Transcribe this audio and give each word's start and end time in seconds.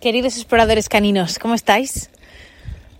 Queridos 0.00 0.38
exploradores 0.38 0.88
caninos, 0.88 1.38
¿cómo 1.38 1.52
estáis? 1.52 2.08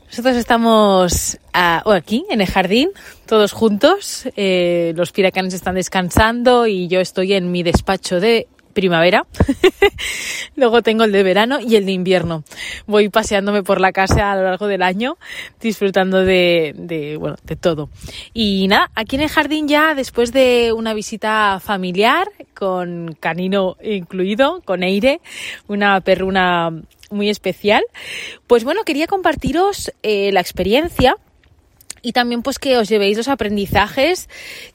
Nosotros 0.08 0.36
estamos 0.36 1.38
aquí, 1.54 2.26
en 2.28 2.42
el 2.42 2.46
jardín, 2.46 2.90
todos 3.24 3.52
juntos. 3.52 4.28
Eh, 4.36 4.92
los 4.96 5.10
piracanes 5.10 5.54
están 5.54 5.76
descansando 5.76 6.66
y 6.66 6.88
yo 6.88 7.00
estoy 7.00 7.32
en 7.32 7.50
mi 7.52 7.62
despacho 7.62 8.20
de 8.20 8.48
primavera. 8.72 9.26
Luego 10.56 10.82
tengo 10.82 11.04
el 11.04 11.12
de 11.12 11.22
verano 11.22 11.58
y 11.60 11.76
el 11.76 11.86
de 11.86 11.92
invierno. 11.92 12.44
Voy 12.86 13.08
paseándome 13.08 13.62
por 13.62 13.80
la 13.80 13.92
casa 13.92 14.32
a 14.32 14.36
lo 14.36 14.44
largo 14.44 14.66
del 14.66 14.82
año, 14.82 15.16
disfrutando 15.60 16.24
de, 16.24 17.16
bueno, 17.18 17.36
de 17.44 17.56
todo. 17.56 17.88
Y 18.32 18.68
nada, 18.68 18.90
aquí 18.94 19.16
en 19.16 19.22
el 19.22 19.28
jardín 19.28 19.68
ya, 19.68 19.94
después 19.94 20.32
de 20.32 20.72
una 20.72 20.94
visita 20.94 21.60
familiar, 21.60 22.28
con 22.54 23.16
canino 23.18 23.76
incluido, 23.82 24.60
con 24.64 24.82
Eire, 24.82 25.20
una 25.68 26.00
perruna 26.00 26.70
muy 27.10 27.28
especial, 27.28 27.82
pues 28.46 28.64
bueno, 28.64 28.84
quería 28.84 29.06
compartiros 29.06 29.92
eh, 30.02 30.30
la 30.32 30.40
experiencia 30.40 31.16
y 32.02 32.12
también 32.12 32.42
pues 32.42 32.58
que 32.58 32.76
os 32.76 32.88
llevéis 32.88 33.16
los 33.16 33.28
aprendizajes 33.28 34.28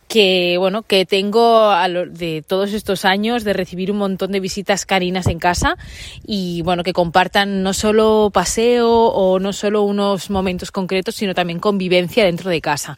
que 0.08 0.56
bueno 0.60 0.84
que 0.84 1.06
tengo 1.06 1.72
de 2.10 2.44
todos 2.48 2.74
estos 2.74 3.06
años 3.06 3.44
de 3.44 3.54
recibir 3.54 3.92
un 3.92 3.98
montón 3.98 4.32
de 4.32 4.40
visitas 4.40 4.86
carinas 4.86 5.28
en 5.28 5.40
casa 5.40 5.78
y 6.26 6.62
bueno 6.62 6.84
que 6.84 6.94
compartan 6.94 7.64
no 7.64 7.74
solo 7.74 8.30
paseo 8.34 8.90
o 8.90 9.40
no 9.40 9.54
solo 9.54 9.82
unos 9.82 10.30
momentos 10.30 10.72
concretos 10.72 11.16
sino 11.16 11.34
también 11.34 11.60
convivencia 11.60 12.26
dentro 12.26 12.50
de 12.50 12.62
casa. 12.62 12.98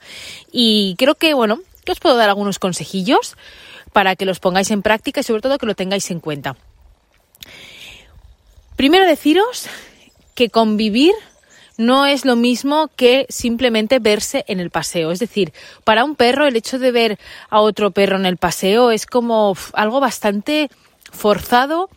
Y 0.51 0.95
creo 0.97 1.15
que 1.15 1.33
bueno 1.33 1.59
que 1.85 1.93
os 1.93 1.99
puedo 1.99 2.17
dar 2.17 2.29
algunos 2.29 2.59
consejillos 2.59 3.37
para 3.93 4.15
que 4.15 4.25
los 4.25 4.39
pongáis 4.39 4.71
en 4.71 4.81
práctica 4.81 5.21
y 5.21 5.23
sobre 5.23 5.41
todo 5.41 5.57
que 5.57 5.65
lo 5.65 5.75
tengáis 5.75 6.11
en 6.11 6.19
cuenta. 6.19 6.55
Primero 8.75 9.07
deciros 9.07 9.67
que 10.35 10.49
convivir 10.49 11.13
no 11.77 12.05
es 12.05 12.25
lo 12.25 12.35
mismo 12.35 12.89
que 12.95 13.25
simplemente 13.29 13.99
verse 13.99 14.43
en 14.47 14.59
el 14.59 14.69
paseo. 14.69 15.11
Es 15.11 15.19
decir, 15.19 15.53
para 15.83 16.03
un 16.03 16.15
perro 16.15 16.47
el 16.47 16.55
hecho 16.55 16.79
de 16.79 16.91
ver 16.91 17.19
a 17.49 17.61
otro 17.61 17.91
perro 17.91 18.17
en 18.17 18.25
el 18.25 18.37
paseo 18.37 18.91
es 18.91 19.05
como 19.05 19.55
algo 19.73 19.99
bastante 19.99 20.69
forzado, 21.11 21.89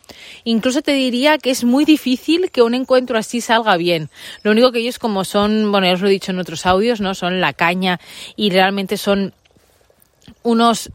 incluso 0.45 0.81
te 0.81 0.93
diría 0.93 1.37
que 1.37 1.51
es 1.51 1.63
muy 1.63 1.83
difícil 1.83 2.49
que 2.51 2.61
un 2.61 2.73
encuentro 2.73 3.17
así 3.17 3.41
salga 3.41 3.75
bien. 3.77 4.09
Lo 4.43 4.51
único 4.51 4.71
que 4.71 4.79
ellos 4.79 4.99
como 4.99 5.25
son, 5.25 5.71
bueno, 5.71 5.87
ya 5.87 5.93
os 5.93 6.01
lo 6.01 6.07
he 6.07 6.11
dicho 6.11 6.31
en 6.31 6.39
otros 6.39 6.65
audios, 6.65 7.01
¿no? 7.01 7.13
Son 7.13 7.41
la 7.41 7.53
caña 7.53 7.99
y 8.35 8.51
realmente 8.51 8.97
son 8.97 9.33
unos 10.43 10.91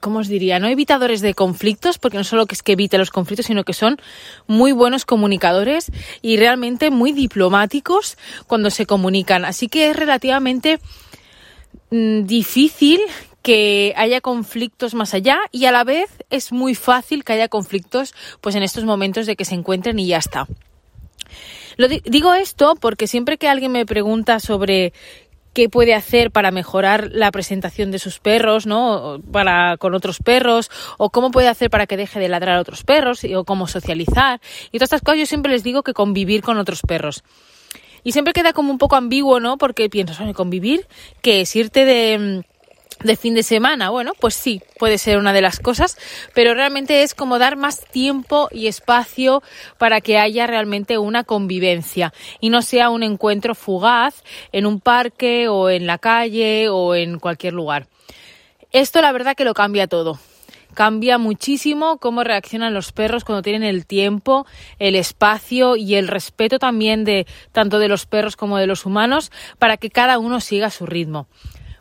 ¿cómo 0.00 0.20
os 0.20 0.28
diría? 0.28 0.58
No 0.58 0.68
evitadores 0.68 1.20
de 1.20 1.34
conflictos, 1.34 1.98
porque 1.98 2.16
no 2.16 2.24
solo 2.24 2.46
es 2.48 2.62
que 2.62 2.72
evite 2.72 2.98
los 2.98 3.10
conflictos, 3.10 3.46
sino 3.46 3.64
que 3.64 3.74
son 3.74 4.00
muy 4.46 4.72
buenos 4.72 5.04
comunicadores 5.04 5.92
y 6.22 6.36
realmente 6.36 6.90
muy 6.90 7.12
diplomáticos 7.12 8.16
cuando 8.46 8.70
se 8.70 8.86
comunican. 8.86 9.44
Así 9.44 9.68
que 9.68 9.90
es 9.90 9.96
relativamente 9.96 10.80
mm, 11.90 12.24
difícil 12.24 13.00
que 13.42 13.94
haya 13.96 14.20
conflictos 14.20 14.94
más 14.94 15.14
allá 15.14 15.38
y 15.52 15.66
a 15.66 15.72
la 15.72 15.84
vez 15.84 16.10
es 16.30 16.50
muy 16.52 16.74
fácil 16.74 17.24
que 17.24 17.34
haya 17.34 17.48
conflictos 17.48 18.14
pues 18.40 18.56
en 18.56 18.62
estos 18.62 18.84
momentos 18.84 19.26
de 19.26 19.36
que 19.36 19.44
se 19.44 19.54
encuentren 19.54 19.98
y 19.98 20.06
ya 20.06 20.18
está. 20.18 20.46
Lo 21.76 21.86
digo 21.86 22.34
esto 22.34 22.74
porque 22.74 23.06
siempre 23.06 23.38
que 23.38 23.48
alguien 23.48 23.70
me 23.70 23.86
pregunta 23.86 24.40
sobre 24.40 24.92
qué 25.52 25.68
puede 25.68 25.94
hacer 25.94 26.30
para 26.30 26.50
mejorar 26.50 27.10
la 27.12 27.30
presentación 27.30 27.90
de 27.90 27.98
sus 27.98 28.18
perros, 28.18 28.66
¿no? 28.66 29.20
Para 29.32 29.76
con 29.76 29.94
otros 29.94 30.18
perros, 30.18 30.70
o 30.98 31.10
cómo 31.10 31.30
puede 31.30 31.48
hacer 31.48 31.70
para 31.70 31.86
que 31.86 31.96
deje 31.96 32.20
de 32.20 32.28
ladrar 32.28 32.56
a 32.56 32.60
otros 32.60 32.84
perros, 32.84 33.24
o 33.24 33.44
cómo 33.44 33.66
socializar. 33.66 34.40
Y 34.72 34.78
todas 34.78 34.88
estas 34.88 35.02
cosas 35.02 35.20
yo 35.20 35.26
siempre 35.26 35.52
les 35.52 35.62
digo 35.62 35.82
que 35.82 35.94
convivir 35.94 36.42
con 36.42 36.58
otros 36.58 36.82
perros. 36.82 37.24
Y 38.04 38.12
siempre 38.12 38.32
queda 38.32 38.52
como 38.52 38.70
un 38.70 38.78
poco 38.78 38.96
ambiguo, 38.96 39.40
¿no? 39.40 39.58
Porque 39.58 39.90
piensas, 39.90 40.18
convivir, 40.34 40.86
que 41.20 41.42
es 41.42 41.56
irte 41.56 41.84
de 41.84 42.44
de 43.02 43.16
fin 43.16 43.34
de 43.34 43.42
semana. 43.42 43.90
Bueno, 43.90 44.12
pues 44.18 44.34
sí, 44.34 44.62
puede 44.78 44.98
ser 44.98 45.18
una 45.18 45.32
de 45.32 45.40
las 45.40 45.60
cosas, 45.60 45.96
pero 46.34 46.54
realmente 46.54 47.02
es 47.02 47.14
como 47.14 47.38
dar 47.38 47.56
más 47.56 47.80
tiempo 47.80 48.48
y 48.50 48.66
espacio 48.66 49.42
para 49.78 50.00
que 50.00 50.18
haya 50.18 50.46
realmente 50.46 50.98
una 50.98 51.24
convivencia 51.24 52.12
y 52.40 52.50
no 52.50 52.62
sea 52.62 52.90
un 52.90 53.02
encuentro 53.02 53.54
fugaz 53.54 54.22
en 54.52 54.66
un 54.66 54.80
parque 54.80 55.48
o 55.48 55.70
en 55.70 55.86
la 55.86 55.98
calle 55.98 56.68
o 56.68 56.94
en 56.94 57.18
cualquier 57.18 57.54
lugar. 57.54 57.86
Esto 58.70 59.00
la 59.00 59.12
verdad 59.12 59.34
que 59.34 59.44
lo 59.44 59.54
cambia 59.54 59.86
todo. 59.86 60.18
Cambia 60.74 61.18
muchísimo 61.18 61.98
cómo 61.98 62.22
reaccionan 62.22 62.74
los 62.74 62.92
perros 62.92 63.24
cuando 63.24 63.42
tienen 63.42 63.62
el 63.62 63.86
tiempo, 63.86 64.46
el 64.78 64.94
espacio 64.94 65.74
y 65.76 65.94
el 65.96 66.06
respeto 66.06 66.58
también 66.58 67.04
de 67.04 67.26
tanto 67.52 67.78
de 67.78 67.88
los 67.88 68.06
perros 68.06 68.36
como 68.36 68.58
de 68.58 68.66
los 68.66 68.84
humanos 68.86 69.32
para 69.58 69.76
que 69.76 69.90
cada 69.90 70.18
uno 70.18 70.40
siga 70.40 70.70
su 70.70 70.86
ritmo. 70.86 71.26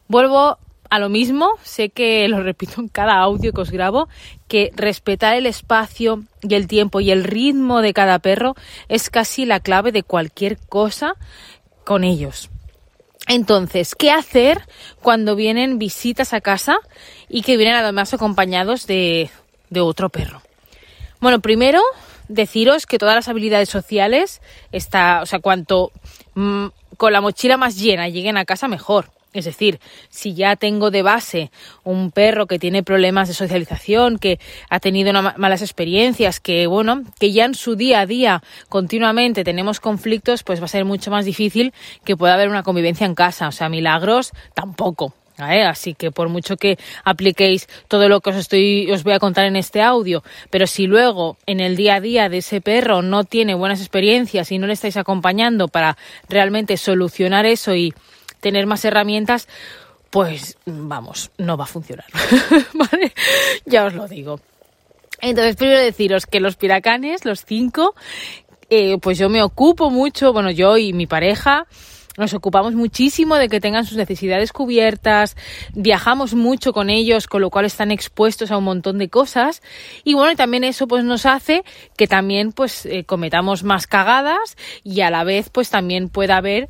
Vuelvo 0.08 0.58
a 0.90 1.00
lo 1.00 1.10
mismo, 1.10 1.52
sé 1.64 1.90
que 1.90 2.28
lo 2.28 2.42
repito 2.42 2.82
en 2.82 2.88
cada 2.88 3.16
audio 3.16 3.54
que 3.54 3.62
os 3.62 3.72
grabo, 3.72 4.08
que 4.48 4.72
respetar 4.76 5.36
el 5.36 5.46
espacio 5.46 6.24
y 6.42 6.56
el 6.56 6.68
tiempo 6.68 7.00
y 7.00 7.12
el 7.12 7.24
ritmo 7.24 7.82
de 7.82 7.94
cada 7.94 8.20
perro 8.20 8.56
es 8.88 9.10
casi 9.10 9.46
la 9.46 9.60
clave 9.60 9.92
de 9.92 10.04
cualquier 10.04 10.58
cosa 10.58 11.16
con 11.84 12.04
ellos. 12.04 12.50
Entonces, 13.28 13.94
¿qué 13.94 14.12
hacer 14.12 14.62
cuando 15.02 15.36
vienen 15.36 15.80
visitas 15.80 16.34
a 16.34 16.42
casa 16.42 16.78
y 17.28 17.42
que 17.42 17.58
vienen 17.58 17.76
además 17.76 18.14
acompañados 18.14 18.88
de, 18.88 19.30
otro 19.76 20.10
perro? 20.10 20.42
Bueno, 21.20 21.42
primero, 21.42 21.82
deciros 22.30 22.86
que 22.86 22.98
todas 22.98 23.16
las 23.16 23.28
habilidades 23.28 23.68
sociales 23.68 24.42
está, 24.72 25.22
o 25.22 25.26
sea, 25.26 25.40
cuanto 25.40 25.92
mm, 26.36 26.68
con 26.96 27.12
la 27.12 27.20
mochila 27.20 27.58
más 27.58 27.78
llena 27.78 28.08
lleguen 28.08 28.38
a 28.38 28.46
casa 28.46 28.70
mejor. 28.70 29.17
Es 29.38 29.46
decir, 29.46 29.80
si 30.10 30.34
ya 30.34 30.56
tengo 30.56 30.92
de 30.92 31.02
base 31.02 31.52
un 31.84 32.12
perro 32.12 32.48
que 32.48 32.60
tiene 32.60 32.84
problemas 32.84 33.28
de 33.28 33.34
socialización, 33.34 34.18
que 34.18 34.40
ha 34.70 34.80
tenido 34.80 35.12
malas 35.38 35.62
experiencias, 35.62 36.40
que 36.40 36.68
bueno, 36.68 37.04
que 37.20 37.32
ya 37.32 37.46
en 37.46 37.56
su 37.56 37.76
día 37.76 38.02
a 38.02 38.06
día 38.06 38.44
continuamente 38.70 39.44
tenemos 39.44 39.80
conflictos, 39.80 40.44
pues 40.44 40.62
va 40.62 40.66
a 40.66 40.70
ser 40.70 40.86
mucho 40.86 41.12
más 41.12 41.26
difícil 41.26 41.74
que 42.04 42.18
pueda 42.18 42.34
haber 42.34 42.50
una 42.50 42.64
convivencia 42.64 43.06
en 43.06 43.16
casa. 43.16 43.48
O 43.48 43.52
sea, 43.52 43.70
milagros 43.70 44.32
tampoco. 44.54 45.14
Así 45.38 45.94
que 45.94 46.12
por 46.12 46.30
mucho 46.30 46.58
que 46.58 46.78
apliquéis 47.04 47.68
todo 47.88 48.10
lo 48.10 48.22
que 48.22 48.32
os 48.32 48.36
estoy, 48.38 48.92
os 48.92 49.04
voy 49.04 49.14
a 49.14 49.20
contar 49.20 49.46
en 49.46 49.56
este 49.56 49.82
audio, 49.82 50.24
pero 50.50 50.66
si 50.66 50.88
luego 50.88 51.38
en 51.46 51.60
el 51.60 51.76
día 51.76 51.96
a 51.96 52.02
día 52.02 52.30
de 52.30 52.40
ese 52.40 52.60
perro 52.60 53.04
no 53.04 53.24
tiene 53.24 53.54
buenas 53.54 53.80
experiencias 53.80 54.52
y 54.52 54.58
no 54.58 54.66
le 54.66 54.74
estáis 54.74 54.98
acompañando 54.98 55.68
para 55.68 55.96
realmente 56.28 56.76
solucionar 56.78 57.46
eso 57.46 57.76
y 57.76 57.94
tener 58.48 58.66
más 58.66 58.86
herramientas, 58.86 59.48
pues 60.10 60.58
vamos, 60.66 61.32
no 61.38 61.58
va 61.58 61.66
a 61.66 61.68
funcionar. 61.68 62.06
¿Vale? 62.74 63.14
Ya 63.66 63.86
os 63.86 63.94
lo 63.94 64.08
digo. 64.08 64.40
Entonces, 65.20 65.56
primero 65.56 65.80
deciros 65.80 66.26
que 66.26 66.40
los 66.40 66.56
piracanes, 66.56 67.26
los 67.26 67.44
cinco, 67.44 67.94
eh, 68.70 68.98
pues 69.00 69.18
yo 69.18 69.30
me 69.30 69.44
ocupo 69.44 69.90
mucho, 69.90 70.32
bueno, 70.32 70.50
yo 70.52 70.78
y 70.78 70.94
mi 70.94 71.08
pareja, 71.08 71.68
nos 72.18 72.34
ocupamos 72.34 72.74
muchísimo 72.74 73.36
de 73.36 73.48
que 73.48 73.60
tengan 73.60 73.86
sus 73.86 73.98
necesidades 73.98 74.52
cubiertas, 74.52 75.36
viajamos 75.74 76.34
mucho 76.34 76.74
con 76.74 76.90
ellos, 76.90 77.28
con 77.28 77.42
lo 77.42 77.50
cual 77.50 77.66
están 77.66 77.92
expuestos 77.92 78.50
a 78.50 78.58
un 78.58 78.64
montón 78.64 78.98
de 78.98 79.10
cosas 79.10 79.62
y 80.04 80.16
bueno, 80.16 80.32
y 80.32 80.36
también 80.36 80.64
eso 80.64 80.88
pues 80.88 81.04
nos 81.04 81.26
hace 81.26 81.64
que 81.96 82.08
también 82.08 82.54
pues 82.54 82.86
eh, 82.88 83.04
cometamos 83.04 83.64
más 83.64 83.86
cagadas 83.86 84.58
y 84.84 85.02
a 85.02 85.12
la 85.12 85.24
vez 85.24 85.50
pues 85.52 85.70
también 85.70 86.10
pueda 86.10 86.38
haber 86.38 86.70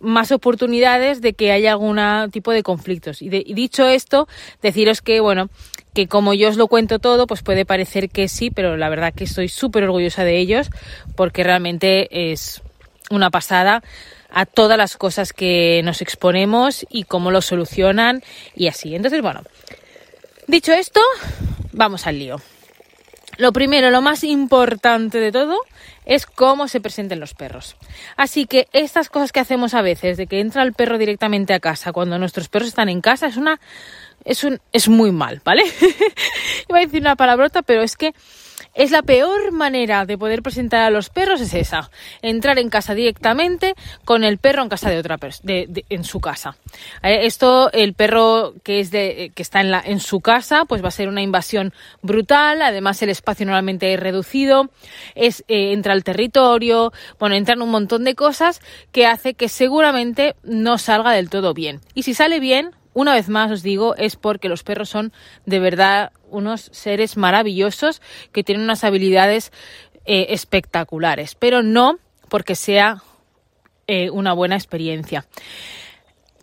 más 0.00 0.32
oportunidades 0.32 1.20
de 1.20 1.32
que 1.32 1.52
haya 1.52 1.72
algún 1.72 1.98
tipo 2.30 2.52
de 2.52 2.62
conflictos. 2.62 3.22
Y, 3.22 3.28
dicho 3.28 3.88
esto, 3.88 4.28
deciros 4.62 5.02
que, 5.02 5.20
bueno, 5.20 5.48
que 5.94 6.06
como 6.08 6.34
yo 6.34 6.48
os 6.48 6.56
lo 6.56 6.68
cuento 6.68 6.98
todo, 6.98 7.26
pues 7.26 7.42
puede 7.42 7.64
parecer 7.64 8.10
que 8.10 8.28
sí, 8.28 8.50
pero 8.50 8.76
la 8.76 8.88
verdad 8.88 9.14
que 9.14 9.24
estoy 9.24 9.48
súper 9.48 9.84
orgullosa 9.84 10.24
de 10.24 10.38
ellos 10.38 10.70
porque 11.14 11.44
realmente 11.44 12.32
es 12.32 12.62
una 13.10 13.30
pasada 13.30 13.82
a 14.30 14.44
todas 14.44 14.76
las 14.76 14.96
cosas 14.96 15.32
que 15.32 15.80
nos 15.84 16.02
exponemos 16.02 16.84
y 16.90 17.04
cómo 17.04 17.30
lo 17.30 17.40
solucionan 17.40 18.22
y 18.54 18.66
así. 18.66 18.94
Entonces, 18.94 19.22
bueno, 19.22 19.42
dicho 20.46 20.72
esto, 20.72 21.00
vamos 21.72 22.06
al 22.06 22.18
lío. 22.18 22.40
Lo 23.38 23.52
primero, 23.52 23.90
lo 23.90 24.00
más 24.00 24.24
importante 24.24 25.18
de 25.18 25.32
todo, 25.32 25.58
es 26.06 26.24
cómo 26.24 26.68
se 26.68 26.80
presenten 26.80 27.20
los 27.20 27.34
perros. 27.34 27.76
Así 28.16 28.46
que 28.46 28.68
estas 28.72 29.10
cosas 29.10 29.32
que 29.32 29.40
hacemos 29.40 29.74
a 29.74 29.82
veces, 29.82 30.16
de 30.16 30.26
que 30.26 30.40
entra 30.40 30.62
el 30.62 30.72
perro 30.72 30.98
directamente 30.98 31.52
a 31.52 31.60
casa 31.60 31.92
cuando 31.92 32.18
nuestros 32.18 32.48
perros 32.48 32.68
están 32.68 32.88
en 32.88 33.00
casa, 33.00 33.26
es 33.26 33.36
una 33.36 33.60
es 34.24 34.44
un 34.44 34.60
es 34.72 34.88
muy 34.88 35.12
mal, 35.12 35.40
¿vale? 35.44 35.64
Iba 36.68 36.78
a 36.78 36.80
decir 36.82 37.00
una 37.00 37.16
palabrota, 37.16 37.62
pero 37.62 37.82
es 37.82 37.96
que 37.96 38.14
es 38.76 38.90
la 38.90 39.02
peor 39.02 39.52
manera 39.52 40.04
de 40.04 40.18
poder 40.18 40.42
presentar 40.42 40.82
a 40.82 40.90
los 40.90 41.08
perros 41.08 41.40
es 41.40 41.54
esa, 41.54 41.90
entrar 42.22 42.58
en 42.58 42.68
casa 42.68 42.94
directamente 42.94 43.74
con 44.04 44.22
el 44.22 44.38
perro 44.38 44.62
en 44.62 44.68
casa 44.68 44.90
de 44.90 44.98
otra 44.98 45.18
persona, 45.18 45.54
en 45.88 46.04
su 46.04 46.20
casa. 46.20 46.56
Eh, 47.02 47.26
esto, 47.26 47.72
el 47.72 47.94
perro 47.94 48.54
que 48.62 48.80
es 48.80 48.90
de, 48.90 49.32
que 49.34 49.42
está 49.42 49.60
en 49.60 49.70
la, 49.70 49.82
en 49.84 49.98
su 49.98 50.20
casa, 50.20 50.66
pues 50.66 50.84
va 50.84 50.88
a 50.88 50.92
ser 50.92 51.08
una 51.08 51.22
invasión 51.22 51.72
brutal. 52.02 52.60
Además, 52.62 53.00
el 53.02 53.08
espacio 53.08 53.46
normalmente 53.46 53.92
es 53.94 53.98
reducido, 53.98 54.68
es, 55.14 55.42
eh, 55.48 55.72
entra 55.72 55.94
al 55.94 56.04
territorio, 56.04 56.92
bueno, 57.18 57.34
entran 57.34 57.62
un 57.62 57.70
montón 57.70 58.04
de 58.04 58.14
cosas 58.14 58.60
que 58.92 59.06
hace 59.06 59.34
que 59.34 59.48
seguramente 59.48 60.36
no 60.42 60.76
salga 60.76 61.12
del 61.12 61.30
todo 61.30 61.54
bien. 61.54 61.80
Y 61.94 62.02
si 62.02 62.12
sale 62.12 62.40
bien, 62.40 62.72
una 62.96 63.12
vez 63.12 63.28
más 63.28 63.52
os 63.52 63.62
digo, 63.62 63.94
es 63.96 64.16
porque 64.16 64.48
los 64.48 64.62
perros 64.62 64.88
son 64.88 65.12
de 65.44 65.60
verdad 65.60 66.12
unos 66.30 66.70
seres 66.72 67.18
maravillosos 67.18 68.00
que 68.32 68.42
tienen 68.42 68.64
unas 68.64 68.84
habilidades 68.84 69.52
eh, 70.06 70.28
espectaculares, 70.30 71.34
pero 71.34 71.62
no 71.62 71.98
porque 72.30 72.54
sea 72.54 73.02
eh, 73.86 74.08
una 74.08 74.32
buena 74.32 74.54
experiencia. 74.54 75.26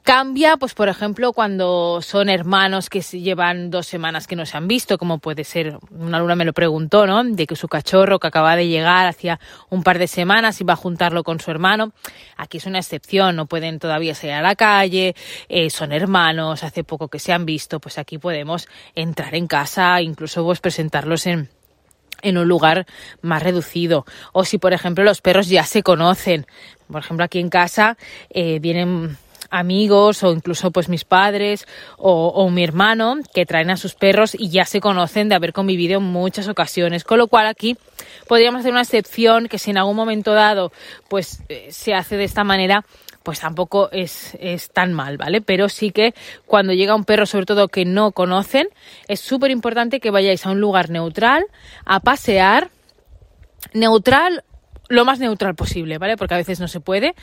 Cambia, 0.04 0.58
pues 0.58 0.74
por 0.74 0.90
ejemplo, 0.90 1.32
cuando 1.32 2.02
son 2.02 2.28
hermanos 2.28 2.90
que 2.90 3.00
llevan 3.00 3.70
dos 3.70 3.88
semanas 3.88 4.28
que 4.28 4.36
no 4.36 4.46
se 4.46 4.58
han 4.58 4.68
visto, 4.68 4.98
como 4.98 5.20
puede 5.20 5.46
ser, 5.46 5.78
una 5.92 6.18
alumna 6.18 6.36
me 6.36 6.44
lo 6.44 6.52
preguntó, 6.52 7.08
¿no? 7.08 7.24
De 7.24 7.48
que 7.48 7.56
su 7.56 7.70
cachorro 7.70 8.20
que 8.20 8.28
acaba 8.28 8.58
de 8.58 8.68
llegar 8.68 9.08
hacía 9.08 9.40
un 9.70 9.82
par 9.82 10.00
de 10.00 10.08
semanas 10.08 10.60
iba 10.60 10.74
a 10.74 10.76
juntarlo 10.76 11.24
con 11.24 11.40
su 11.40 11.52
hermano. 11.52 11.94
Aquí 12.36 12.58
es 12.58 12.66
una 12.66 12.80
excepción, 12.80 13.38
no 13.38 13.46
pueden 13.46 13.80
todavía 13.80 14.14
salir 14.14 14.36
a 14.36 14.42
la 14.42 14.56
calle, 14.56 15.16
eh, 15.48 15.70
son 15.70 15.94
hermanos, 15.94 16.66
hace 16.66 16.84
poco 16.84 17.08
que 17.08 17.20
se 17.20 17.32
han 17.32 17.46
visto, 17.46 17.80
pues 17.80 17.98
aquí 17.98 18.18
podemos 18.18 18.68
entrar 18.96 19.34
en 19.36 19.48
casa, 19.48 20.02
incluso 20.02 20.44
pues 20.44 20.60
presentarlos 20.60 21.28
en, 21.28 21.48
en 22.22 22.38
un 22.38 22.50
lugar 22.50 22.86
más 23.22 23.42
reducido. 23.42 24.06
O 24.34 24.44
si, 24.44 24.58
por 24.58 24.74
ejemplo, 24.74 25.06
los 25.06 25.22
perros 25.22 25.48
ya 25.48 25.64
se 25.64 25.82
conocen. 25.82 26.46
Por 26.92 27.02
ejemplo, 27.02 27.24
aquí 27.24 27.40
en 27.40 27.50
casa 27.50 27.98
eh, 28.30 28.60
vienen 28.60 29.18
amigos 29.50 30.24
o 30.24 30.32
incluso 30.32 30.72
pues 30.72 30.90
mis 30.90 31.06
padres 31.06 31.68
o, 31.98 32.50
mi 32.50 32.64
hermano 32.64 33.18
que 33.34 33.46
traen 33.46 33.70
a 33.70 33.78
sus 33.78 33.96
perros 33.96 34.36
y 34.38 34.50
ya 34.50 34.66
se 34.66 34.82
conocen 34.82 35.30
de 35.30 35.36
haber 35.36 35.54
convivido 35.54 36.00
en 36.00 36.04
muchas 36.04 36.48
ocasiones. 36.48 37.04
Con 37.04 37.18
lo 37.18 37.28
cual 37.28 37.48
aquí 37.48 37.78
podríamos 38.28 38.60
hacer 38.60 38.72
una 38.72 38.82
excepción 38.82 39.48
que 39.48 39.60
si 39.60 39.72
en 39.72 39.78
algún 39.78 39.96
momento 39.96 40.34
dado 40.34 40.72
pues 41.10 41.42
eh, 41.50 41.68
se 41.72 41.94
hace 41.94 42.18
de 42.18 42.24
esta 42.24 42.44
manera 42.44 42.86
pues 43.24 43.40
tampoco 43.40 43.90
es, 43.92 44.38
es, 44.42 44.70
tan 44.70 44.92
mal, 44.92 45.18
¿vale? 45.18 45.40
Pero 45.40 45.70
sí 45.70 45.92
que 45.92 46.14
cuando 46.46 46.74
llega 46.74 46.94
un 46.94 47.06
perro, 47.06 47.26
sobre 47.26 47.46
todo 47.46 47.70
que 47.70 47.86
no 47.86 48.12
conocen, 48.12 48.68
es 49.08 49.22
súper 49.22 49.50
importante 49.50 50.02
que 50.02 50.12
vayáis 50.12 50.46
a 50.46 50.52
un 50.52 50.60
lugar 50.60 50.90
neutral, 50.90 51.46
a 51.86 52.02
pasear, 52.02 52.70
neutral 53.74 54.44
lo 54.90 55.06
más 55.06 55.20
neutral 55.20 55.56
posible, 55.56 55.98
¿vale? 55.98 56.18
Porque 56.18 56.34
a 56.34 56.38
veces 56.38 56.60
no 56.60 56.68
se 56.68 56.80
puede, 56.80 57.16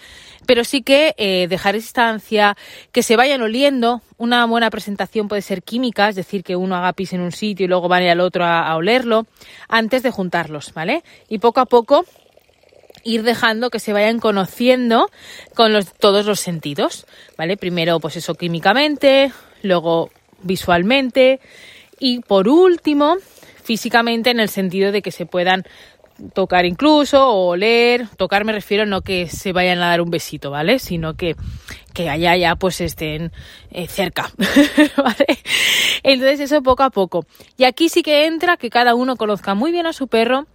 pero 0.47 0.65
sí 0.65 0.83
que 0.83 1.15
eh, 1.19 1.47
dejar 1.49 1.75
distancia, 1.75 2.57
que 2.93 3.03
se 3.03 3.17
vayan 3.17 3.43
oliendo. 3.43 4.03
Una 4.17 4.47
buena 4.47 4.71
presentación 4.71 5.29
puede 5.29 5.43
ser 5.43 5.63
química, 5.63 6.09
es 6.09 6.17
decir, 6.17 6.43
que 6.43 6.57
uno 6.57 6.77
haga 6.77 6.93
pis 6.93 7.13
en 7.13 7.21
un 7.21 7.33
sitio 7.33 7.65
y 7.65 7.69
luego 7.69 7.89
vaya 7.89 8.13
al 8.13 8.21
otro 8.21 8.45
a, 8.45 8.75
olerlo, 8.77 9.27
antes 9.69 10.03
de 10.03 10.11
juntarlos, 10.11 10.73
¿vale? 10.75 11.03
Y 11.29 11.39
poco 11.39 11.61
a 11.61 11.67
poco 11.67 12.05
ir 13.05 13.23
dejando 13.23 13.71
que 13.71 13.79
se 13.79 13.93
vayan 13.93 14.19
conociendo 14.19 15.11
con 15.55 15.73
todos 15.99 16.27
los 16.27 16.41
sentidos, 16.41 17.07
¿vale? 17.37 17.57
Primero, 17.57 18.01
pues 18.01 18.17
eso 18.17 18.35
químicamente, 18.35 19.33
luego 19.63 20.11
visualmente 20.43 21.41
y 21.99 22.21
por 22.21 22.49
último, 22.49 23.17
físicamente 23.63 24.31
en 24.31 24.41
el 24.41 24.49
sentido 24.49 24.91
de 24.93 25.03
que 25.03 25.13
se 25.13 25.27
puedan 25.27 25.65
tocar 26.35 26.67
incluso 26.67 27.29
o 27.29 27.49
oler. 27.49 28.09
Tocar 28.17 28.45
me 28.45 28.53
refiero 28.53 28.87
no 28.87 29.03
que 29.03 29.29
se 29.29 29.53
vayan 29.53 29.79
a 29.79 29.89
dar 29.89 30.01
un 30.01 30.11
besito, 30.11 30.51
¿vale? 30.51 30.79
Sino 30.79 31.15
que, 31.15 31.37
que 31.93 32.09
allá 32.09 32.37
ya 32.37 32.57
pues 32.57 32.81
estén 32.81 33.33
eh, 33.71 33.87
cerca, 33.87 34.31
¿vale? 34.97 35.39
Entonces 36.03 36.41
eso 36.41 36.63
poco 36.63 36.83
a 36.83 36.91
poco. 36.91 37.27
Y 37.57 37.65
aquí 37.65 37.89
sí 37.89 38.03
que 38.03 38.27
entra 38.27 38.57
que 38.57 38.71
cada 38.71 38.95
uno 38.95 39.17
conozca 39.17 39.55
muy 39.55 39.73
bien 39.73 39.87
a 39.87 39.93
su 39.93 40.09
perro, 40.09 40.47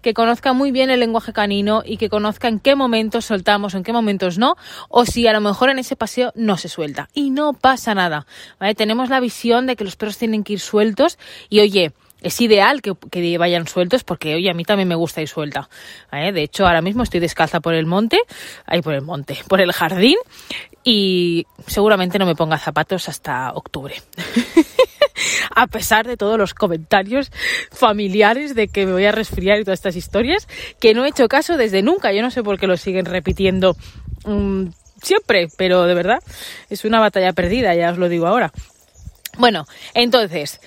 que 0.00 0.14
conozca 0.14 0.52
muy 0.52 0.70
bien 0.70 0.90
el 0.90 1.00
lenguaje 1.00 1.32
canino 1.32 1.82
y 1.84 1.96
que 1.96 2.08
conozca 2.08 2.48
en 2.48 2.60
qué 2.60 2.74
momentos 2.74 3.26
soltamos, 3.26 3.74
en 3.74 3.82
qué 3.82 3.92
momentos 3.92 4.38
no, 4.38 4.56
o 4.88 5.04
si 5.04 5.26
a 5.26 5.32
lo 5.32 5.40
mejor 5.40 5.70
en 5.70 5.78
ese 5.78 5.96
paseo 5.96 6.32
no 6.34 6.56
se 6.56 6.68
suelta. 6.68 7.08
Y 7.14 7.30
no 7.30 7.52
pasa 7.52 7.94
nada, 7.94 8.26
¿vale? 8.58 8.74
Tenemos 8.74 9.08
la 9.08 9.20
visión 9.20 9.66
de 9.66 9.76
que 9.76 9.84
los 9.84 9.96
perros 9.96 10.18
tienen 10.18 10.44
que 10.44 10.54
ir 10.54 10.60
sueltos 10.60 11.18
y 11.48 11.60
oye, 11.60 11.92
es 12.22 12.40
ideal 12.40 12.80
que, 12.82 13.38
vayan 13.38 13.66
sueltos 13.66 14.04
porque, 14.04 14.34
oye, 14.34 14.50
a 14.50 14.54
mí 14.54 14.64
también 14.64 14.88
me 14.88 14.94
gusta 14.94 15.20
ir 15.20 15.28
suelta. 15.28 15.68
¿eh? 16.12 16.32
De 16.32 16.42
hecho, 16.42 16.66
ahora 16.66 16.80
mismo 16.80 17.02
estoy 17.02 17.20
descalza 17.20 17.60
por 17.60 17.74
el 17.74 17.86
monte, 17.86 18.18
ahí 18.66 18.80
por 18.80 18.94
el 18.94 19.02
monte, 19.02 19.38
por 19.48 19.60
el 19.60 19.72
jardín 19.72 20.16
y 20.84 21.46
seguramente 21.66 22.18
no 22.18 22.26
me 22.26 22.34
ponga 22.34 22.58
zapatos 22.58 23.08
hasta 23.08 23.52
octubre. 23.52 23.94
a 25.54 25.66
pesar 25.66 26.06
de 26.06 26.16
todos 26.16 26.38
los 26.38 26.54
comentarios 26.54 27.30
familiares 27.70 28.54
de 28.54 28.68
que 28.68 28.86
me 28.86 28.92
voy 28.92 29.04
a 29.04 29.12
resfriar 29.12 29.60
y 29.60 29.64
todas 29.64 29.78
estas 29.78 29.96
historias, 29.96 30.48
que 30.80 30.94
no 30.94 31.04
he 31.04 31.08
hecho 31.08 31.28
caso 31.28 31.56
desde 31.56 31.82
nunca. 31.82 32.12
Yo 32.12 32.22
no 32.22 32.30
sé 32.30 32.42
por 32.42 32.58
qué 32.58 32.66
lo 32.66 32.76
siguen 32.76 33.06
repitiendo 33.06 33.76
mm, 34.24 34.66
siempre, 35.02 35.48
pero 35.56 35.84
de 35.84 35.94
verdad 35.94 36.22
es 36.70 36.84
una 36.84 37.00
batalla 37.00 37.32
perdida, 37.32 37.74
ya 37.74 37.90
os 37.90 37.98
lo 37.98 38.08
digo 38.08 38.26
ahora. 38.26 38.52
Bueno, 39.38 39.66
entonces, 39.94 40.60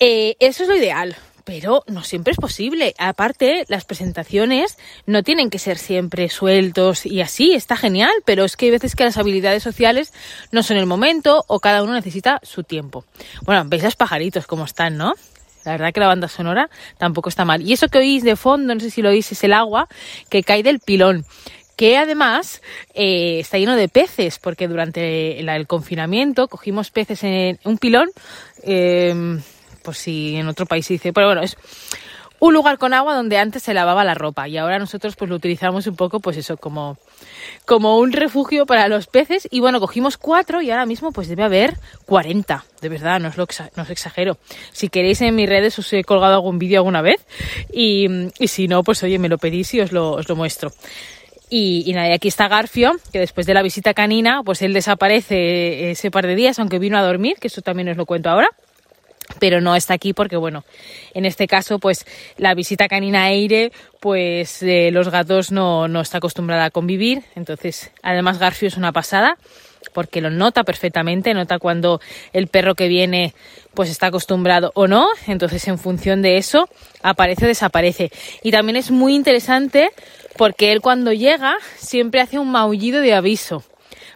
eh, 0.00 0.36
eso 0.40 0.62
es 0.62 0.68
lo 0.68 0.76
ideal, 0.76 1.14
pero 1.44 1.84
no 1.86 2.02
siempre 2.04 2.32
es 2.32 2.38
posible. 2.38 2.94
Aparte, 2.98 3.64
las 3.68 3.84
presentaciones 3.84 4.78
no 5.04 5.22
tienen 5.22 5.50
que 5.50 5.58
ser 5.58 5.76
siempre 5.76 6.28
sueltos 6.30 7.04
y 7.04 7.20
así, 7.20 7.52
está 7.52 7.76
genial, 7.76 8.12
pero 8.24 8.44
es 8.44 8.56
que 8.56 8.66
hay 8.66 8.70
veces 8.70 8.96
que 8.96 9.04
las 9.04 9.18
habilidades 9.18 9.62
sociales 9.62 10.12
no 10.52 10.62
son 10.62 10.78
el 10.78 10.86
momento 10.86 11.44
o 11.48 11.60
cada 11.60 11.82
uno 11.82 11.92
necesita 11.92 12.40
su 12.42 12.62
tiempo. 12.62 13.04
Bueno, 13.42 13.64
veis 13.66 13.82
los 13.82 13.96
pajaritos 13.96 14.46
como 14.46 14.64
están, 14.64 14.96
¿no? 14.96 15.14
La 15.66 15.72
verdad 15.72 15.92
que 15.92 16.00
la 16.00 16.06
banda 16.06 16.28
sonora 16.28 16.70
tampoco 16.96 17.28
está 17.28 17.44
mal. 17.44 17.60
Y 17.60 17.74
eso 17.74 17.88
que 17.88 17.98
oís 17.98 18.24
de 18.24 18.36
fondo, 18.36 18.74
no 18.74 18.80
sé 18.80 18.90
si 18.90 19.02
lo 19.02 19.10
oís, 19.10 19.30
es 19.30 19.44
el 19.44 19.52
agua 19.52 19.86
que 20.30 20.42
cae 20.42 20.62
del 20.62 20.80
pilón 20.80 21.26
que 21.76 21.96
además 21.96 22.60
eh, 22.92 23.40
está 23.40 23.56
lleno 23.56 23.74
de 23.74 23.88
peces, 23.88 24.38
porque 24.38 24.68
durante 24.68 25.40
el 25.40 25.66
confinamiento 25.66 26.46
cogimos 26.46 26.90
peces 26.90 27.24
en 27.24 27.58
un 27.64 27.78
pilón, 27.78 28.10
eh, 28.62 29.40
por 29.82 29.94
si 29.94 30.36
en 30.36 30.48
otro 30.48 30.66
país 30.66 30.86
se 30.86 30.94
dice, 30.94 31.12
pero 31.12 31.28
bueno, 31.28 31.42
es 31.42 31.56
un 32.40 32.54
lugar 32.54 32.78
con 32.78 32.94
agua 32.94 33.14
donde 33.14 33.36
antes 33.36 33.62
se 33.62 33.74
lavaba 33.74 34.02
la 34.02 34.14
ropa 34.14 34.48
y 34.48 34.56
ahora 34.56 34.78
nosotros 34.78 35.14
pues 35.14 35.28
lo 35.28 35.36
utilizamos 35.36 35.86
un 35.86 35.94
poco 35.94 36.20
pues 36.20 36.38
eso 36.38 36.56
como 36.56 36.96
como 37.66 37.98
un 37.98 38.12
refugio 38.12 38.64
para 38.66 38.88
los 38.88 39.06
peces. 39.06 39.46
Y 39.50 39.60
bueno 39.60 39.78
cogimos 39.78 40.16
cuatro 40.16 40.62
y 40.62 40.70
ahora 40.70 40.86
mismo 40.86 41.12
pues 41.12 41.28
debe 41.28 41.44
haber 41.44 41.76
40 42.06 42.64
de 42.80 42.88
verdad 42.88 43.20
no 43.20 43.28
es 43.28 43.36
lo 43.36 43.44
os 43.44 43.90
exagero. 43.90 44.38
Si 44.72 44.88
queréis 44.88 45.20
en 45.20 45.36
mis 45.36 45.48
redes 45.48 45.78
os 45.78 45.92
he 45.92 46.02
colgado 46.02 46.34
algún 46.34 46.58
vídeo 46.58 46.78
alguna 46.78 47.02
vez. 47.02 47.26
Y, 47.72 48.08
y, 48.38 48.48
si 48.48 48.68
no 48.68 48.82
pues 48.82 49.02
oye 49.02 49.18
me 49.18 49.28
lo 49.28 49.36
pedís 49.36 49.74
y 49.74 49.80
os 49.80 49.92
lo, 49.92 50.12
os 50.12 50.28
muestro. 50.30 50.72
Y, 51.52 51.82
y, 51.84 51.92
nada, 51.92 52.14
aquí 52.14 52.28
está 52.28 52.46
Garfio, 52.46 52.92
que 53.12 53.18
después 53.18 53.44
de 53.44 53.54
la 53.54 53.62
visita 53.62 53.92
canina, 53.92 54.42
pues 54.44 54.62
él 54.62 54.72
desaparece 54.72 55.90
ese 55.90 56.08
par 56.12 56.24
de 56.24 56.36
días, 56.36 56.60
aunque 56.60 56.78
vino 56.78 56.96
a 56.96 57.02
dormir, 57.02 57.38
que 57.40 57.48
eso 57.48 57.60
también 57.60 57.88
os 57.88 57.96
lo 57.96 58.06
cuento 58.06 58.30
ahora 58.30 58.50
pero 59.38 59.60
no 59.60 59.76
está 59.76 59.94
aquí 59.94 60.12
porque 60.12 60.36
bueno 60.36 60.64
en 61.14 61.24
este 61.24 61.46
caso 61.46 61.78
pues 61.78 62.06
la 62.36 62.54
visita 62.54 62.88
canina 62.88 63.24
aire 63.24 63.72
pues 64.00 64.62
eh, 64.62 64.90
los 64.92 65.10
gatos 65.10 65.52
no, 65.52 65.86
no 65.86 66.00
está 66.00 66.18
acostumbrada 66.18 66.64
a 66.64 66.70
convivir. 66.70 67.22
Entonces 67.34 67.92
además 68.02 68.38
Garfio 68.38 68.68
es 68.68 68.76
una 68.76 68.92
pasada 68.92 69.36
porque 69.92 70.20
lo 70.20 70.30
nota 70.30 70.64
perfectamente 70.64 71.34
nota 71.34 71.58
cuando 71.58 72.00
el 72.32 72.48
perro 72.48 72.74
que 72.74 72.88
viene 72.88 73.34
pues 73.74 73.90
está 73.90 74.06
acostumbrado 74.06 74.72
o 74.74 74.86
no. 74.86 75.06
Entonces 75.26 75.66
en 75.68 75.78
función 75.78 76.22
de 76.22 76.38
eso 76.38 76.68
aparece 77.02 77.44
o 77.44 77.48
desaparece. 77.48 78.10
Y 78.42 78.50
también 78.50 78.76
es 78.76 78.90
muy 78.90 79.14
interesante 79.14 79.90
porque 80.36 80.72
él 80.72 80.80
cuando 80.80 81.12
llega 81.12 81.56
siempre 81.76 82.20
hace 82.20 82.38
un 82.38 82.50
maullido 82.50 83.00
de 83.00 83.14
aviso 83.14 83.62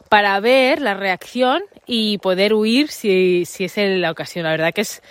para 0.08 0.38
ver 0.40 0.80
la 0.80 0.94
reacción 0.94 1.62
y 1.86 2.18
poder 2.18 2.54
huir 2.54 2.90
si, 2.90 3.44
si 3.44 3.64
es 3.64 3.74
la 3.76 4.10
ocasión. 4.10 4.44
La 4.44 4.50
verdad 4.50 4.72
que 4.72 4.82
es 4.82 5.02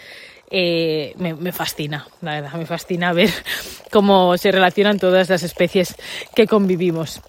eh, 0.56 1.16
me, 1.18 1.52
fascina, 1.52 2.08
la 2.22 2.42
verdad, 2.42 2.54
me 2.54 2.68
fascina 2.68 3.12
ver 3.12 3.32
cómo 3.92 4.38
se 4.38 4.52
relacionan 4.52 5.00
todas 5.00 5.28
las 5.28 5.42
especies 5.42 5.96
que 6.36 6.46
convivimos. 6.46 7.22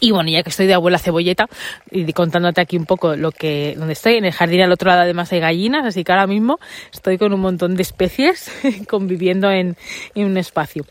Y 0.00 0.10
bueno, 0.10 0.30
ya 0.30 0.42
que 0.42 0.50
estoy 0.50 0.66
de 0.66 0.74
abuela 0.74 0.98
cebolleta 0.98 1.46
y 1.90 2.12
contándote 2.12 2.60
aquí 2.60 2.76
un 2.76 2.84
poco 2.84 3.16
lo 3.16 3.32
que, 3.32 3.74
donde 3.78 3.94
estoy, 3.94 4.16
en 4.16 4.26
el 4.26 4.32
jardín 4.32 4.60
al 4.60 4.70
otro 4.70 4.90
lado 4.90 5.02
además 5.02 5.32
hay 5.32 5.40
gallinas, 5.40 5.86
así 5.86 6.04
que 6.04 6.12
ahora 6.12 6.26
mismo 6.26 6.60
estoy 6.92 7.16
con 7.16 7.32
un 7.32 7.40
montón 7.40 7.74
de 7.74 7.82
especies 7.82 8.52
conviviendo 8.88 9.50
en, 9.50 9.76
en 10.14 10.26
un 10.26 10.36
espacio. 10.36 10.84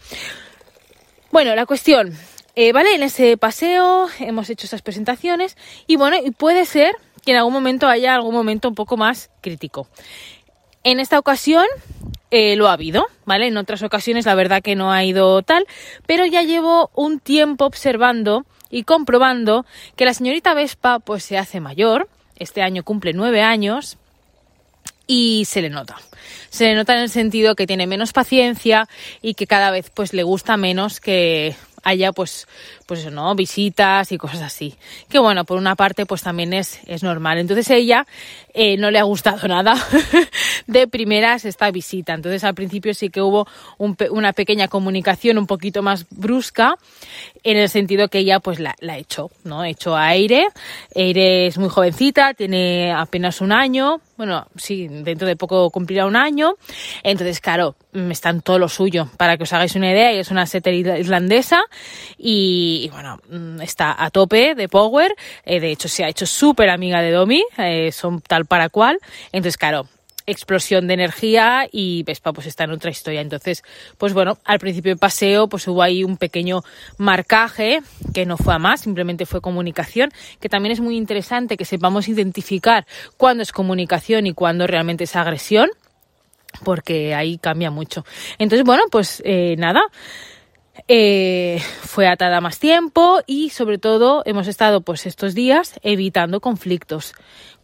Bueno, 1.32 1.56
la 1.56 1.68
cuestión, 1.68 2.18
eh, 2.56 2.74
vale, 2.74 2.96
en 2.96 3.04
ese 3.04 3.38
paseo 3.38 4.08
hemos 4.20 4.50
hecho 4.50 4.66
esas 4.66 4.82
presentaciones 4.82 5.56
y 5.86 5.98
bueno, 5.98 6.18
y 6.18 6.32
puede 6.32 6.66
ser 6.66 6.96
que 7.28 7.32
en 7.32 7.40
algún 7.40 7.52
momento 7.52 7.90
haya 7.90 8.16
algún 8.16 8.34
momento 8.34 8.70
un 8.70 8.74
poco 8.74 8.96
más 8.96 9.30
crítico. 9.42 9.90
En 10.86 11.02
esta 11.02 11.20
ocasión 11.20 11.66
eh, 12.32 12.56
lo 12.56 12.70
ha 12.70 12.72
habido, 12.72 13.06
¿vale? 13.26 13.48
En 13.48 13.58
otras 13.58 13.84
ocasiones 13.84 14.26
la 14.26 14.34
verdad 14.34 14.62
que 14.62 14.78
no 14.78 14.94
ha 14.94 15.04
ido 15.04 15.42
tal, 15.42 15.68
pero 16.06 16.26
ya 16.26 16.44
llevo 16.44 16.90
un 16.96 17.20
tiempo 17.20 17.66
observando 17.66 18.46
y 18.70 18.84
comprobando 18.84 19.66
que 19.98 20.06
la 20.06 20.14
señorita 20.14 20.54
Vespa 20.54 21.00
pues 21.00 21.26
se 21.26 21.38
hace 21.38 21.60
mayor, 21.60 22.08
este 22.38 22.62
año 22.62 22.84
cumple 22.84 23.12
nueve 23.12 23.42
años 23.42 23.98
y 25.06 25.44
se 25.44 25.62
le 25.62 25.70
nota. 25.70 25.98
Se 26.50 26.64
le 26.68 26.76
nota 26.76 26.94
en 26.94 27.02
el 27.02 27.10
sentido 27.10 27.56
que 27.56 27.68
tiene 27.68 27.88
menos 27.88 28.14
paciencia 28.14 28.88
y 29.22 29.34
que 29.34 29.48
cada 29.48 29.70
vez 29.70 29.92
pues 29.94 30.14
le 30.14 30.24
gusta 30.24 30.56
menos 30.56 31.02
que 31.02 31.58
haya 31.84 32.14
pues 32.14 32.48
pues 32.88 33.02
eso, 33.02 33.12
¿no? 33.12 33.36
visitas 33.36 34.12
y 34.12 34.18
cosas 34.18 34.42
así. 34.42 34.76
Que 35.10 35.20
bueno, 35.20 35.46
por 35.46 35.58
una 35.58 35.76
parte 35.76 36.06
pues 36.06 36.24
también 36.24 36.54
es, 36.54 36.80
es 36.88 37.04
normal. 37.04 37.38
Entonces 37.38 37.70
ella 37.70 38.08
eh, 38.54 38.78
no 38.78 38.90
le 38.90 38.98
ha 38.98 39.04
gustado 39.04 39.48
nada 39.48 39.76
de 40.66 40.88
primeras 40.88 41.46
esta 41.46 41.70
visita. 41.70 42.14
Entonces 42.14 42.44
al 42.44 42.56
principio 42.56 42.94
sí 42.94 43.10
que 43.10 43.22
hubo 43.22 43.48
una 43.78 44.34
pequeña 44.34 44.68
comunicación 44.68 45.38
un 45.38 45.46
poquito 45.46 45.84
más 45.84 46.06
brusca 46.10 46.76
en 47.44 47.58
el 47.58 47.70
sentido 47.70 48.08
que 48.08 48.20
ella 48.20 48.40
pues 48.40 48.60
la, 48.60 48.76
la 48.80 48.98
echó, 48.98 49.30
¿no? 49.44 49.64
Echó 49.64 49.96
a 49.96 50.08
Aire. 50.08 50.48
Aire 50.96 51.48
es 51.48 51.58
muy 51.58 51.70
jovencita, 51.70 52.34
tiene 52.34 52.92
apenas 52.92 53.42
un 53.42 53.52
año. 53.52 54.00
Bueno, 54.18 54.48
sí, 54.56 54.88
dentro 54.90 55.28
de 55.28 55.36
poco 55.36 55.70
cumplirá 55.70 56.08
un 56.08 56.16
año. 56.16 56.56
Entonces, 57.04 57.40
claro, 57.40 57.76
está 57.94 58.30
en 58.30 58.42
todo 58.42 58.58
lo 58.60 58.68
suyo. 58.68 59.10
Para 59.18 59.38
que 59.38 59.44
os 59.44 59.54
hagáis 59.54 59.76
una 59.76 59.92
idea, 59.92 60.12
es 60.12 60.32
una 60.32 60.46
setter 60.46 60.74
irlandesa 60.74 61.62
y, 62.18 62.77
bueno, 62.92 63.20
mm, 63.30 63.62
está 63.62 63.96
a 63.98 64.10
tope 64.10 64.56
de 64.56 64.70
Power. 64.70 65.14
Eh, 65.44 65.60
de 65.60 65.72
hecho, 65.72 65.88
se 65.88 66.04
ha 66.04 66.10
hecho 66.10 66.26
súper 66.26 66.70
amiga 66.70 67.02
de 67.02 67.12
Domi, 67.12 67.44
eh, 67.58 67.92
son 67.92 68.22
tal 68.22 68.46
para 68.46 68.70
cual. 68.70 69.00
Entonces, 69.32 69.58
claro, 69.58 69.88
explosión 70.28 70.88
de 70.88 70.94
energía 70.94 71.68
y 71.72 72.04
Vespa 72.04 72.34
pues 72.34 72.48
está 72.48 72.66
en 72.66 72.72
otra 72.72 72.92
historia. 72.92 73.22
Entonces, 73.22 73.64
pues 73.98 74.14
bueno, 74.14 74.38
al 74.44 74.60
principio 74.60 74.92
de 74.92 74.98
paseo 74.98 75.48
pues 75.48 75.68
hubo 75.68 75.82
ahí 75.82 76.04
un 76.04 76.18
pequeño 76.18 76.62
marcaje 76.98 77.82
que 78.14 78.26
no 78.26 78.38
fue 78.38 78.54
a 78.54 78.60
más, 78.60 78.82
simplemente 78.82 79.26
fue 79.26 79.42
comunicación, 79.42 80.12
que 80.40 80.50
también 80.50 80.74
es 80.74 80.82
muy 80.82 80.98
interesante 80.98 81.56
que 81.56 81.66
sepamos 81.66 82.10
identificar 82.10 82.86
cuándo 83.16 83.42
es 83.42 83.54
comunicación 83.54 84.28
y 84.28 84.34
cuándo 84.34 84.68
realmente 84.68 85.06
es 85.06 85.16
agresión, 85.16 85.70
porque 86.64 87.16
ahí 87.16 87.38
cambia 87.38 87.72
mucho. 87.72 88.06
Entonces, 88.38 88.66
bueno, 88.66 88.84
pues 88.92 89.22
eh, 89.26 89.56
nada. 89.58 89.82
Eh, 90.88 91.62
fue 91.82 92.08
atada 92.08 92.42
más 92.42 92.60
tiempo 92.60 93.22
y 93.26 93.50
sobre 93.50 93.78
todo 93.78 94.24
hemos 94.26 94.48
estado 94.48 94.82
pues 94.82 95.06
estos 95.06 95.34
días 95.34 95.80
evitando 95.84 96.40
conflictos. 96.40 97.14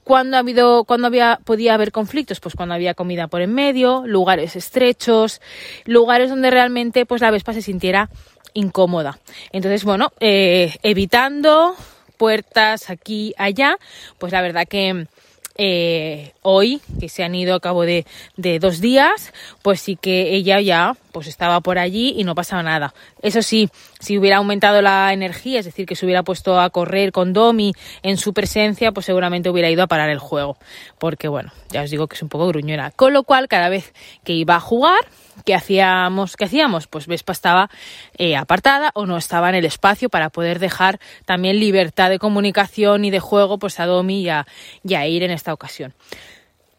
¿Cuándo 0.03 0.35
ha 0.35 0.41
habido, 0.41 0.83
cuando 0.83 1.07
había, 1.07 1.39
podía 1.45 1.75
haber 1.75 1.91
conflictos? 1.91 2.41
Pues 2.41 2.55
cuando 2.55 2.75
había 2.75 2.93
comida 2.93 3.27
por 3.27 3.41
en 3.41 3.53
medio, 3.53 4.03
lugares 4.05 4.55
estrechos, 4.55 5.41
lugares 5.85 6.29
donde 6.29 6.51
realmente 6.51 7.05
pues 7.05 7.21
la 7.21 7.31
Vespa 7.31 7.53
se 7.53 7.61
sintiera 7.61 8.09
incómoda. 8.53 9.19
Entonces, 9.51 9.85
bueno, 9.85 10.11
eh, 10.19 10.75
evitando 10.83 11.75
puertas 12.17 12.89
aquí, 12.89 13.33
allá, 13.37 13.77
pues 14.17 14.31
la 14.33 14.41
verdad 14.41 14.67
que 14.67 15.07
eh, 15.55 16.33
hoy, 16.41 16.81
que 16.99 17.09
se 17.09 17.23
han 17.23 17.35
ido 17.35 17.55
a 17.55 17.59
cabo 17.59 17.83
de, 17.83 18.05
de, 18.37 18.59
dos 18.59 18.81
días, 18.81 19.33
pues 19.61 19.81
sí 19.81 19.95
que 19.95 20.33
ella 20.35 20.59
ya 20.61 20.95
pues 21.11 21.27
estaba 21.27 21.61
por 21.61 21.77
allí 21.77 22.15
y 22.17 22.23
no 22.23 22.33
pasaba 22.33 22.63
nada. 22.63 22.93
Eso 23.21 23.41
sí, 23.41 23.69
si 23.99 24.17
hubiera 24.17 24.37
aumentado 24.37 24.81
la 24.81 25.13
energía, 25.13 25.59
es 25.59 25.65
decir, 25.65 25.85
que 25.85 25.95
se 25.95 26.05
hubiera 26.05 26.23
puesto 26.23 26.59
a 26.59 26.69
correr 26.71 27.11
con 27.11 27.33
Domi 27.33 27.73
en 28.01 28.17
su 28.17 28.33
presencia, 28.33 28.91
pues 28.91 29.05
seguramente 29.05 29.49
hubiera 29.49 29.69
ido 29.69 29.83
a 29.83 29.87
parar 29.87 30.09
el 30.09 30.19
juego. 30.19 30.57
Porque 30.97 31.27
bueno, 31.27 31.51
ya 31.69 31.83
os 31.83 31.91
digo 31.91 32.07
que 32.07 32.15
es 32.15 32.23
un 32.23 32.29
poco 32.29 32.47
gruñona. 32.47 32.91
Con 32.91 33.13
lo 33.13 33.23
cual, 33.23 33.47
cada 33.47 33.69
vez 33.69 33.93
que 34.23 34.33
iba 34.33 34.55
a 34.55 34.59
jugar, 34.59 34.99
¿qué 35.45 35.55
hacíamos? 35.55 36.35
¿Qué 36.35 36.45
hacíamos? 36.45 36.87
Pues 36.87 37.07
Vespa 37.07 37.31
estaba 37.31 37.69
eh, 38.17 38.35
apartada 38.35 38.91
o 38.93 39.05
no 39.05 39.17
estaba 39.17 39.49
en 39.49 39.55
el 39.55 39.65
espacio 39.65 40.09
para 40.09 40.29
poder 40.29 40.59
dejar 40.59 40.99
también 41.25 41.59
libertad 41.59 42.09
de 42.09 42.19
comunicación 42.19 43.05
y 43.05 43.11
de 43.11 43.19
juego 43.19 43.59
pues 43.59 43.79
a 43.79 43.85
Domi 43.85 44.21
y 44.21 44.29
a, 44.29 44.45
y 44.83 44.95
a 44.95 45.07
ir 45.07 45.23
en 45.23 45.31
esta 45.31 45.53
ocasión. 45.53 45.93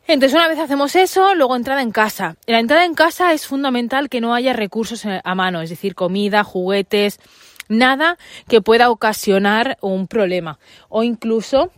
Entonces, 0.07 0.37
una 0.37 0.49
vez 0.49 0.59
hacemos 0.59 0.95
eso, 0.97 1.35
luego 1.35 1.57
entrada 1.57 1.81
en 1.81 1.91
casa. 1.91 2.37
La 2.47 2.59
entrada 2.59 2.85
en 2.85 2.95
casa 2.95 3.33
es 3.33 3.47
fundamental 3.47 4.11
que 4.11 4.21
no 4.21 4.35
haya 4.35 4.53
recursos 4.53 5.07
a 5.07 5.35
mano, 5.35 5.63
es 5.63 5.71
decir, 5.71 5.95
comida, 5.95 6.45
juguetes, 6.45 7.21
nada 7.69 8.19
que 8.49 8.61
pueda 8.61 8.91
ocasionar 8.91 9.79
un 9.81 10.07
problema. 10.07 10.59
O 10.91 11.03
incluso, 11.05 11.71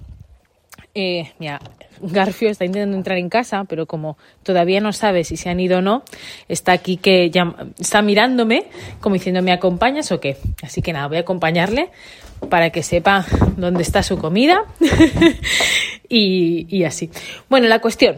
eh, 0.98 1.30
mira, 1.38 1.60
Garfio 2.00 2.48
está 2.48 2.64
intentando 2.64 2.96
entrar 2.96 3.18
en 3.18 3.28
casa, 3.28 3.64
pero 3.64 3.84
como 3.84 4.16
todavía 4.42 4.80
no 4.80 4.94
sabe 4.94 5.24
si 5.24 5.36
se 5.36 5.50
han 5.50 5.60
ido 5.60 5.78
o 5.78 5.82
no, 5.82 6.02
está 6.48 6.72
aquí 6.72 6.96
que 6.96 7.28
ya 7.28 7.54
está 7.78 8.00
mirándome, 8.00 8.64
como 9.00 9.12
diciendo, 9.12 9.42
¿me 9.42 9.52
acompañas 9.52 10.10
o 10.10 10.20
qué? 10.20 10.38
Así 10.62 10.80
que 10.80 10.94
nada, 10.94 11.08
voy 11.08 11.18
a 11.18 11.20
acompañarle 11.20 11.90
para 12.48 12.70
que 12.70 12.82
sepa 12.82 13.26
dónde 13.58 13.82
está 13.82 14.02
su 14.02 14.16
comida 14.16 14.64
y, 16.08 16.82
así. 16.84 17.10
Bueno, 17.50 17.68
la 17.68 17.80
cuestión. 17.80 18.16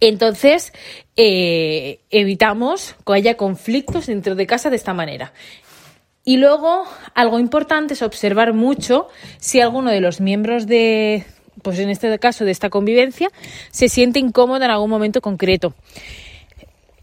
Entonces, 0.00 0.74
eh, 1.16 2.00
evitamos 2.10 2.94
que 3.06 3.14
haya 3.14 3.38
conflictos 3.38 4.06
dentro 4.06 4.34
de 4.34 4.46
casa 4.46 4.68
de 4.68 4.76
esta 4.76 4.92
manera. 4.92 5.32
Y 6.26 6.36
luego, 6.36 6.84
algo 7.14 7.38
importante 7.38 7.94
es 7.94 8.02
observar 8.02 8.52
mucho 8.52 9.08
si 9.38 9.60
alguno 9.60 9.90
de 9.90 10.00
los 10.00 10.20
miembros 10.20 10.66
de, 10.66 11.24
pues 11.64 11.80
en 11.80 11.88
este 11.88 12.16
caso 12.20 12.44
de 12.44 12.52
esta 12.52 12.70
convivencia, 12.70 13.30
se 13.72 13.88
siente 13.88 14.20
incómodo 14.20 14.64
en 14.64 14.70
algún 14.70 14.90
momento 14.90 15.20
concreto. 15.20 15.74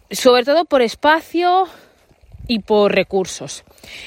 Sobre 0.10 0.46
todo 0.46 0.64
por 0.64 0.82
espacio 0.82 1.68
y 2.48 2.60
por 2.60 2.94
recursos. 2.94 3.64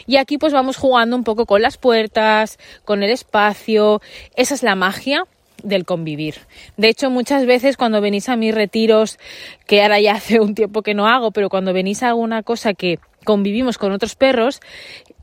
Y 0.06 0.16
aquí 0.16 0.38
pues 0.38 0.52
vamos 0.52 0.76
jugando 0.76 1.16
un 1.16 1.24
poco 1.24 1.44
con 1.44 1.60
las 1.60 1.76
puertas, 1.76 2.58
con 2.84 3.02
el 3.02 3.10
espacio. 3.10 4.00
Esa 4.36 4.54
es 4.54 4.62
la 4.62 4.76
magia 4.76 5.24
del 5.62 5.84
convivir. 5.84 6.36
De 6.76 6.88
hecho, 6.88 7.10
muchas 7.10 7.46
veces 7.46 7.76
cuando 7.76 8.00
venís 8.00 8.28
a 8.28 8.36
mis 8.36 8.54
retiros, 8.54 9.18
que 9.66 9.82
ahora 9.82 10.00
ya 10.00 10.12
hace 10.14 10.40
un 10.40 10.54
tiempo 10.54 10.82
que 10.82 10.94
no 10.94 11.08
hago, 11.08 11.32
pero 11.32 11.48
cuando 11.48 11.72
venís 11.72 12.02
a 12.02 12.08
alguna 12.08 12.42
cosa 12.42 12.74
que 12.74 12.98
convivimos 13.24 13.78
con 13.78 13.90
otros 13.90 14.14
perros, 14.14 14.60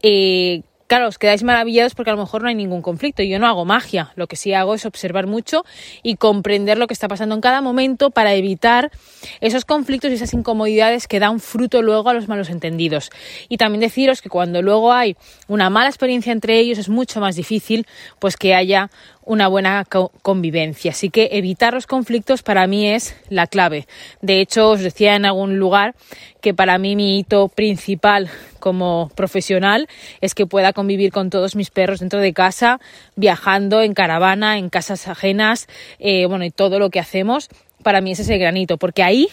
eh, 0.01 0.63
claro, 0.91 1.07
os 1.07 1.17
quedáis 1.17 1.41
maravillados 1.41 1.95
porque 1.95 2.11
a 2.11 2.15
lo 2.15 2.19
mejor 2.19 2.41
no 2.41 2.49
hay 2.49 2.55
ningún 2.55 2.81
conflicto. 2.81 3.23
Yo 3.23 3.39
no 3.39 3.47
hago 3.47 3.63
magia, 3.63 4.11
lo 4.17 4.27
que 4.27 4.35
sí 4.35 4.53
hago 4.53 4.73
es 4.75 4.85
observar 4.85 5.25
mucho 5.25 5.63
y 6.03 6.17
comprender 6.17 6.77
lo 6.77 6.85
que 6.85 6.93
está 6.93 7.07
pasando 7.07 7.33
en 7.33 7.39
cada 7.39 7.61
momento 7.61 8.11
para 8.11 8.33
evitar 8.33 8.91
esos 9.39 9.63
conflictos 9.63 10.11
y 10.11 10.15
esas 10.15 10.33
incomodidades 10.33 11.07
que 11.07 11.21
dan 11.21 11.39
fruto 11.39 11.81
luego 11.81 12.09
a 12.09 12.13
los 12.13 12.27
malos 12.27 12.49
entendidos. 12.49 13.09
Y 13.47 13.55
también 13.55 13.79
deciros 13.79 14.21
que 14.21 14.27
cuando 14.27 14.61
luego 14.61 14.91
hay 14.91 15.15
una 15.47 15.69
mala 15.69 15.87
experiencia 15.87 16.33
entre 16.33 16.59
ellos 16.59 16.77
es 16.77 16.89
mucho 16.89 17.21
más 17.21 17.37
difícil 17.37 17.87
pues 18.19 18.35
que 18.35 18.53
haya 18.53 18.89
una 19.31 19.47
buena 19.47 19.85
convivencia. 20.21 20.91
Así 20.91 21.09
que 21.09 21.29
evitar 21.31 21.73
los 21.73 21.87
conflictos 21.87 22.43
para 22.43 22.67
mí 22.67 22.89
es 22.89 23.15
la 23.29 23.47
clave. 23.47 23.87
De 24.21 24.41
hecho, 24.41 24.71
os 24.71 24.81
decía 24.81 25.15
en 25.15 25.23
algún 25.23 25.57
lugar 25.57 25.95
que 26.41 26.53
para 26.53 26.77
mí 26.77 26.97
mi 26.97 27.17
hito 27.17 27.47
principal 27.47 28.29
como 28.59 29.09
profesional 29.15 29.87
es 30.19 30.35
que 30.35 30.45
pueda 30.45 30.73
convivir 30.73 31.13
con 31.13 31.29
todos 31.29 31.55
mis 31.55 31.69
perros 31.69 32.01
dentro 32.01 32.19
de 32.19 32.33
casa, 32.33 32.81
viajando 33.15 33.81
en 33.81 33.93
caravana, 33.93 34.57
en 34.57 34.69
casas 34.69 35.07
ajenas, 35.07 35.69
eh, 35.99 36.25
bueno, 36.25 36.43
y 36.43 36.51
todo 36.51 36.77
lo 36.77 36.89
que 36.89 36.99
hacemos. 36.99 37.47
Para 37.83 38.01
mí 38.01 38.11
ese 38.11 38.23
es 38.23 38.29
el 38.29 38.39
granito, 38.39 38.77
porque 38.77 39.01
ahí 39.01 39.29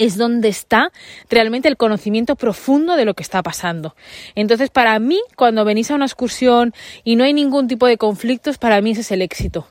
es 0.00 0.16
donde 0.16 0.48
está 0.48 0.90
realmente 1.28 1.68
el 1.68 1.76
conocimiento 1.76 2.34
profundo 2.34 2.96
de 2.96 3.04
lo 3.04 3.12
que 3.14 3.22
está 3.22 3.42
pasando. 3.42 3.94
Entonces, 4.34 4.70
para 4.70 4.98
mí, 4.98 5.20
cuando 5.36 5.64
venís 5.64 5.90
a 5.90 5.94
una 5.94 6.06
excursión 6.06 6.72
y 7.04 7.16
no 7.16 7.24
hay 7.24 7.34
ningún 7.34 7.68
tipo 7.68 7.86
de 7.86 7.98
conflictos, 7.98 8.56
para 8.56 8.80
mí 8.80 8.92
ese 8.92 9.02
es 9.02 9.10
el 9.12 9.20
éxito. 9.20 9.66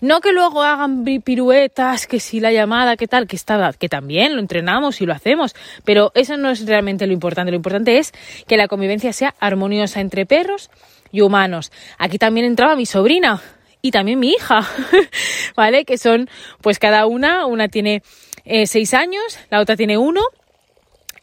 No 0.00 0.20
que 0.20 0.32
luego 0.32 0.62
hagan 0.62 1.04
piruetas, 1.04 2.06
que 2.06 2.20
si 2.20 2.38
la 2.38 2.52
llamada, 2.52 2.96
que 2.96 3.08
tal, 3.08 3.26
que 3.26 3.34
está, 3.34 3.72
que 3.72 3.88
también 3.88 4.34
lo 4.34 4.40
entrenamos 4.40 5.00
y 5.00 5.06
lo 5.06 5.12
hacemos, 5.12 5.54
pero 5.84 6.12
eso 6.14 6.36
no 6.36 6.50
es 6.50 6.64
realmente 6.64 7.06
lo 7.08 7.12
importante. 7.12 7.50
Lo 7.50 7.56
importante 7.56 7.98
es 7.98 8.12
que 8.46 8.56
la 8.56 8.68
convivencia 8.68 9.12
sea 9.12 9.34
armoniosa 9.40 10.00
entre 10.00 10.26
perros 10.26 10.70
y 11.10 11.22
humanos. 11.22 11.72
Aquí 11.98 12.18
también 12.18 12.46
entraba 12.46 12.76
mi 12.76 12.86
sobrina 12.86 13.40
y 13.80 13.90
también 13.90 14.20
mi 14.20 14.30
hija, 14.30 14.64
¿vale? 15.56 15.84
Que 15.84 15.98
son, 15.98 16.30
pues 16.60 16.78
cada 16.78 17.06
una, 17.06 17.46
una 17.46 17.68
tiene 17.68 18.02
eh, 18.44 18.66
seis 18.66 18.94
años, 18.94 19.38
la 19.50 19.60
otra 19.60 19.76
tiene 19.76 19.98
uno. 19.98 20.20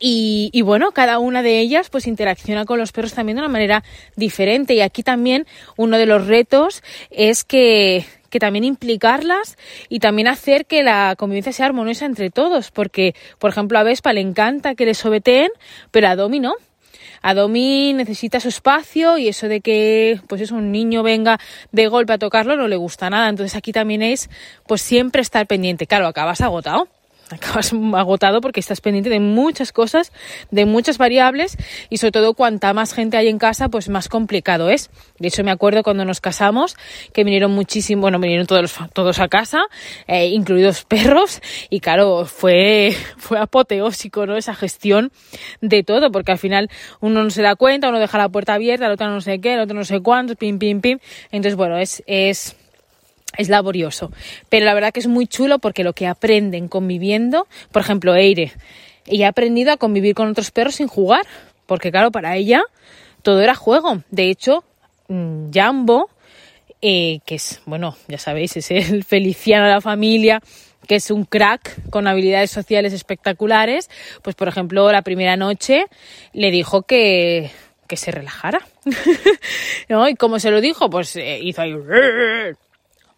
Y, 0.01 0.61
bueno, 0.61 0.91
cada 0.91 1.19
una 1.19 1.41
de 1.41 1.59
ellas 1.59 1.89
pues 1.89 2.07
interacciona 2.07 2.63
con 2.63 2.79
los 2.79 2.93
perros 2.93 3.13
también 3.13 3.35
de 3.35 3.41
una 3.41 3.51
manera 3.51 3.83
diferente. 4.15 4.73
Y 4.73 4.81
aquí 4.81 5.03
también 5.03 5.45
uno 5.75 5.97
de 5.97 6.05
los 6.05 6.25
retos 6.25 6.83
es 7.11 7.43
que, 7.43 8.05
que 8.29 8.39
también 8.39 8.63
implicarlas 8.63 9.57
y 9.89 9.99
también 9.99 10.29
hacer 10.29 10.65
que 10.65 10.83
la 10.83 11.15
convivencia 11.17 11.51
sea 11.51 11.65
armoniosa 11.65 12.05
entre 12.05 12.29
todos. 12.29 12.71
Porque, 12.71 13.13
por 13.39 13.49
ejemplo, 13.49 13.77
a 13.77 13.83
Vespa 13.83 14.13
le 14.13 14.21
encanta 14.21 14.73
que 14.73 14.85
le 14.85 14.93
sobeteen, 14.93 15.51
pero 15.91 16.07
a 16.07 16.15
Domi 16.15 16.39
no. 16.39 16.53
A 17.21 17.33
Domi 17.33 17.91
necesita 17.91 18.39
su 18.39 18.47
espacio 18.47 19.17
y 19.17 19.27
eso 19.27 19.49
de 19.49 19.59
que 19.59 20.21
pues 20.29 20.39
es 20.39 20.51
un 20.51 20.71
niño 20.71 21.03
venga 21.03 21.38
de 21.73 21.88
golpe 21.88 22.13
a 22.13 22.17
tocarlo 22.17 22.55
no 22.55 22.69
le 22.69 22.77
gusta 22.77 23.09
nada. 23.09 23.27
Entonces 23.27 23.57
aquí 23.57 23.73
también 23.73 24.01
es 24.01 24.29
pues 24.65 24.81
siempre 24.81 25.21
estar 25.21 25.45
pendiente. 25.45 25.88
Claro, 25.88 26.07
acabas 26.07 26.39
agotado 26.39 26.88
acabas 27.31 27.74
agotado 27.95 28.41
porque 28.41 28.59
estás 28.59 28.81
pendiente 28.81 29.09
de 29.09 29.19
muchas 29.19 29.71
cosas, 29.71 30.12
de 30.51 30.65
muchas 30.65 30.98
variables 30.98 31.57
y 31.89 31.98
sobre 31.98 32.12
todo 32.12 32.33
cuanta 32.33 32.74
más 32.74 32.93
gente 32.93 33.17
hay 33.17 33.27
en 33.27 33.38
casa, 33.38 33.69
pues 33.69 33.89
más 33.89 34.07
complicado 34.07 34.69
es. 34.69 34.89
De 35.19 35.27
hecho, 35.27 35.43
me 35.43 35.51
acuerdo 35.51 35.83
cuando 35.83 36.05
nos 36.05 36.21
casamos 36.21 36.75
que 37.13 37.24
vinieron 37.24 37.51
muchísimo, 37.51 38.01
bueno, 38.01 38.19
vinieron 38.19 38.48
todos, 38.48 38.75
todos 38.93 39.19
a 39.19 39.27
casa, 39.27 39.63
eh, 40.07 40.27
incluidos 40.27 40.83
perros 40.88 41.41
y 41.69 41.79
claro, 41.79 42.25
fue, 42.25 42.95
fue 43.17 43.39
apoteósico, 43.39 44.25
¿no? 44.25 44.38
Esa 44.38 44.55
gestión 44.55 45.12
de 45.62 45.83
todo, 45.83 46.12
porque 46.12 46.31
al 46.31 46.39
final 46.39 46.69
uno 47.00 47.24
no 47.24 47.29
se 47.29 47.41
da 47.41 47.55
cuenta, 47.55 47.89
uno 47.89 48.00
deja 48.00 48.17
la 48.17 48.29
puerta 48.29 48.53
abierta, 48.53 48.86
el 48.86 48.93
otro 48.93 49.09
no 49.09 49.21
sé 49.21 49.39
qué, 49.39 49.53
el 49.53 49.62
otro 49.62 49.75
no 49.75 49.83
sé 49.83 50.00
cuánto, 50.01 50.36
pim, 50.36 50.59
pim, 50.59 50.81
pim. 50.81 51.00
Entonces, 51.31 51.55
bueno, 51.55 51.77
es, 51.77 52.03
es 52.07 52.55
es 53.38 53.50
laborioso, 53.50 54.12
pero 54.50 54.65
la 54.65 54.74
verdad 54.74 54.91
que 54.91 55.00
es 55.00 55.07
muy 55.07 55.27
chulo 55.27 55.59
porque 55.59 55.83
lo 55.83 55.93
que 55.93 56.07
aprenden 56.07 56.67
conviviendo, 56.67 57.48
por 57.71 57.81
ejemplo, 57.81 58.15
Eire, 58.15 58.53
ella 59.05 59.27
ha 59.27 59.29
aprendido 59.29 59.71
a 59.71 59.77
convivir 59.77 60.15
con 60.15 60.29
otros 60.29 60.51
perros 60.51 60.75
sin 60.75 60.88
jugar, 60.88 61.25
porque 61.65 61.91
claro, 61.91 62.12
para 62.12 62.36
ella 62.36 62.63
todo 63.21 63.41
era 63.41 63.55
juego. 63.55 64.03
De 64.12 64.29
hecho, 64.29 64.63
mm, 65.07 65.51
Jambo, 65.51 66.09
eh, 66.81 67.19
que 67.25 67.36
es, 67.36 67.62
bueno, 67.65 67.95
ya 68.07 68.17
sabéis, 68.17 68.57
es 68.57 68.71
el 68.71 69.03
feliciano 69.05 69.65
de 69.65 69.74
la 69.74 69.81
familia, 69.81 70.41
que 70.88 70.95
es 70.95 71.12
un 71.12 71.25
crack 71.25 71.89
con 71.89 72.07
habilidades 72.07 72.51
sociales 72.51 72.93
espectaculares, 72.93 73.89
pues 74.24 74.36
por 74.36 74.48
ejemplo, 74.48 74.91
la 74.91 75.01
primera 75.01 75.38
noche 75.38 75.86
le 76.33 76.51
dijo 76.51 76.83
que, 76.83 77.51
que 77.88 77.98
se 77.98 78.12
relajara. 78.12 78.65
¿No? 79.89 80.07
¿Y 80.07 80.15
cómo 80.15 80.39
se 80.39 80.51
lo 80.51 80.62
dijo? 80.62 80.89
Pues 80.89 81.15
eh, 81.15 81.39
hizo 81.41 81.62
ahí 81.62 81.74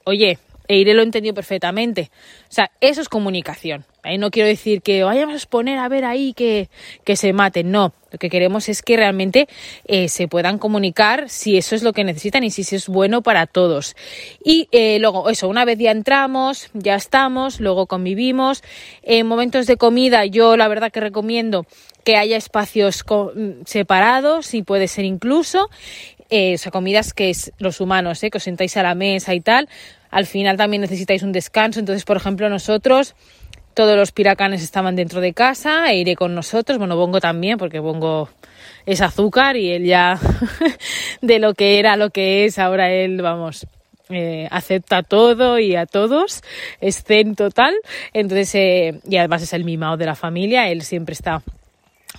Oye, 0.05 0.39
Eire 0.67 0.93
lo 0.93 1.01
entendió 1.01 1.33
perfectamente. 1.33 2.11
O 2.43 2.53
sea, 2.53 2.71
eso 2.79 3.01
es 3.01 3.09
comunicación. 3.09 3.85
Ahí 4.03 4.17
no 4.17 4.31
quiero 4.31 4.47
decir 4.47 4.81
que 4.81 5.03
vayamos 5.03 5.33
a 5.33 5.37
exponer 5.37 5.77
a 5.77 5.87
ver 5.89 6.05
ahí 6.05 6.33
que, 6.33 6.69
que 7.03 7.15
se 7.15 7.33
maten. 7.33 7.71
No, 7.71 7.93
lo 8.09 8.17
que 8.17 8.29
queremos 8.29 8.69
es 8.69 8.81
que 8.81 8.97
realmente 8.97 9.47
eh, 9.85 10.07
se 10.07 10.27
puedan 10.27 10.57
comunicar 10.57 11.29
si 11.29 11.57
eso 11.57 11.75
es 11.75 11.83
lo 11.83 11.93
que 11.93 12.03
necesitan 12.03 12.43
y 12.43 12.51
si 12.51 12.61
eso 12.61 12.75
es 12.77 12.87
bueno 12.87 13.21
para 13.21 13.47
todos. 13.47 13.95
Y 14.43 14.69
eh, 14.71 14.97
luego, 14.99 15.29
eso, 15.29 15.49
una 15.49 15.65
vez 15.65 15.77
ya 15.77 15.91
entramos, 15.91 16.69
ya 16.73 16.95
estamos, 16.95 17.59
luego 17.59 17.85
convivimos. 17.85 18.63
En 19.03 19.27
momentos 19.27 19.67
de 19.67 19.77
comida, 19.77 20.25
yo 20.25 20.57
la 20.57 20.67
verdad 20.67 20.91
que 20.91 20.99
recomiendo 20.99 21.65
que 22.03 22.15
haya 22.15 22.37
espacios 22.37 23.03
separados, 23.65 24.45
si 24.47 24.63
puede 24.63 24.87
ser 24.87 25.05
incluso. 25.05 25.69
Eh, 26.33 26.55
o 26.55 26.57
sea, 26.57 26.71
comidas 26.71 27.13
que 27.13 27.29
es 27.29 27.51
los 27.59 27.81
humanos, 27.81 28.23
eh, 28.23 28.31
que 28.31 28.37
os 28.37 28.43
sentáis 28.43 28.77
a 28.77 28.83
la 28.83 28.95
mesa 28.95 29.33
y 29.33 29.41
tal, 29.41 29.67
al 30.09 30.25
final 30.25 30.55
también 30.55 30.79
necesitáis 30.79 31.23
un 31.23 31.33
descanso. 31.33 31.81
Entonces, 31.81 32.05
por 32.05 32.15
ejemplo, 32.15 32.49
nosotros, 32.49 33.15
todos 33.73 33.97
los 33.97 34.13
piracanes 34.13 34.63
estaban 34.63 34.95
dentro 34.95 35.19
de 35.19 35.33
casa 35.33 35.91
e 35.91 35.97
iré 35.97 36.15
con 36.15 36.33
nosotros. 36.33 36.77
Bueno, 36.77 36.95
Bongo 36.95 37.19
también, 37.19 37.57
porque 37.57 37.79
Bongo 37.79 38.29
es 38.85 39.01
azúcar 39.01 39.57
y 39.57 39.71
él 39.71 39.85
ya 39.85 40.17
de 41.21 41.39
lo 41.39 41.53
que 41.53 41.79
era 41.79 41.97
lo 41.97 42.11
que 42.11 42.45
es, 42.45 42.59
ahora 42.59 42.89
él, 42.89 43.21
vamos, 43.21 43.67
eh, 44.09 44.47
acepta 44.51 45.03
todo 45.03 45.59
y 45.59 45.75
a 45.75 45.85
todos, 45.85 46.43
es 46.79 47.03
zen 47.03 47.35
total. 47.35 47.75
Entonces, 48.13 48.55
eh, 48.55 49.01
y 49.03 49.17
además 49.17 49.41
es 49.41 49.51
el 49.51 49.65
mimado 49.65 49.97
de 49.97 50.05
la 50.05 50.15
familia, 50.15 50.69
él 50.69 50.81
siempre 50.81 51.11
está 51.11 51.43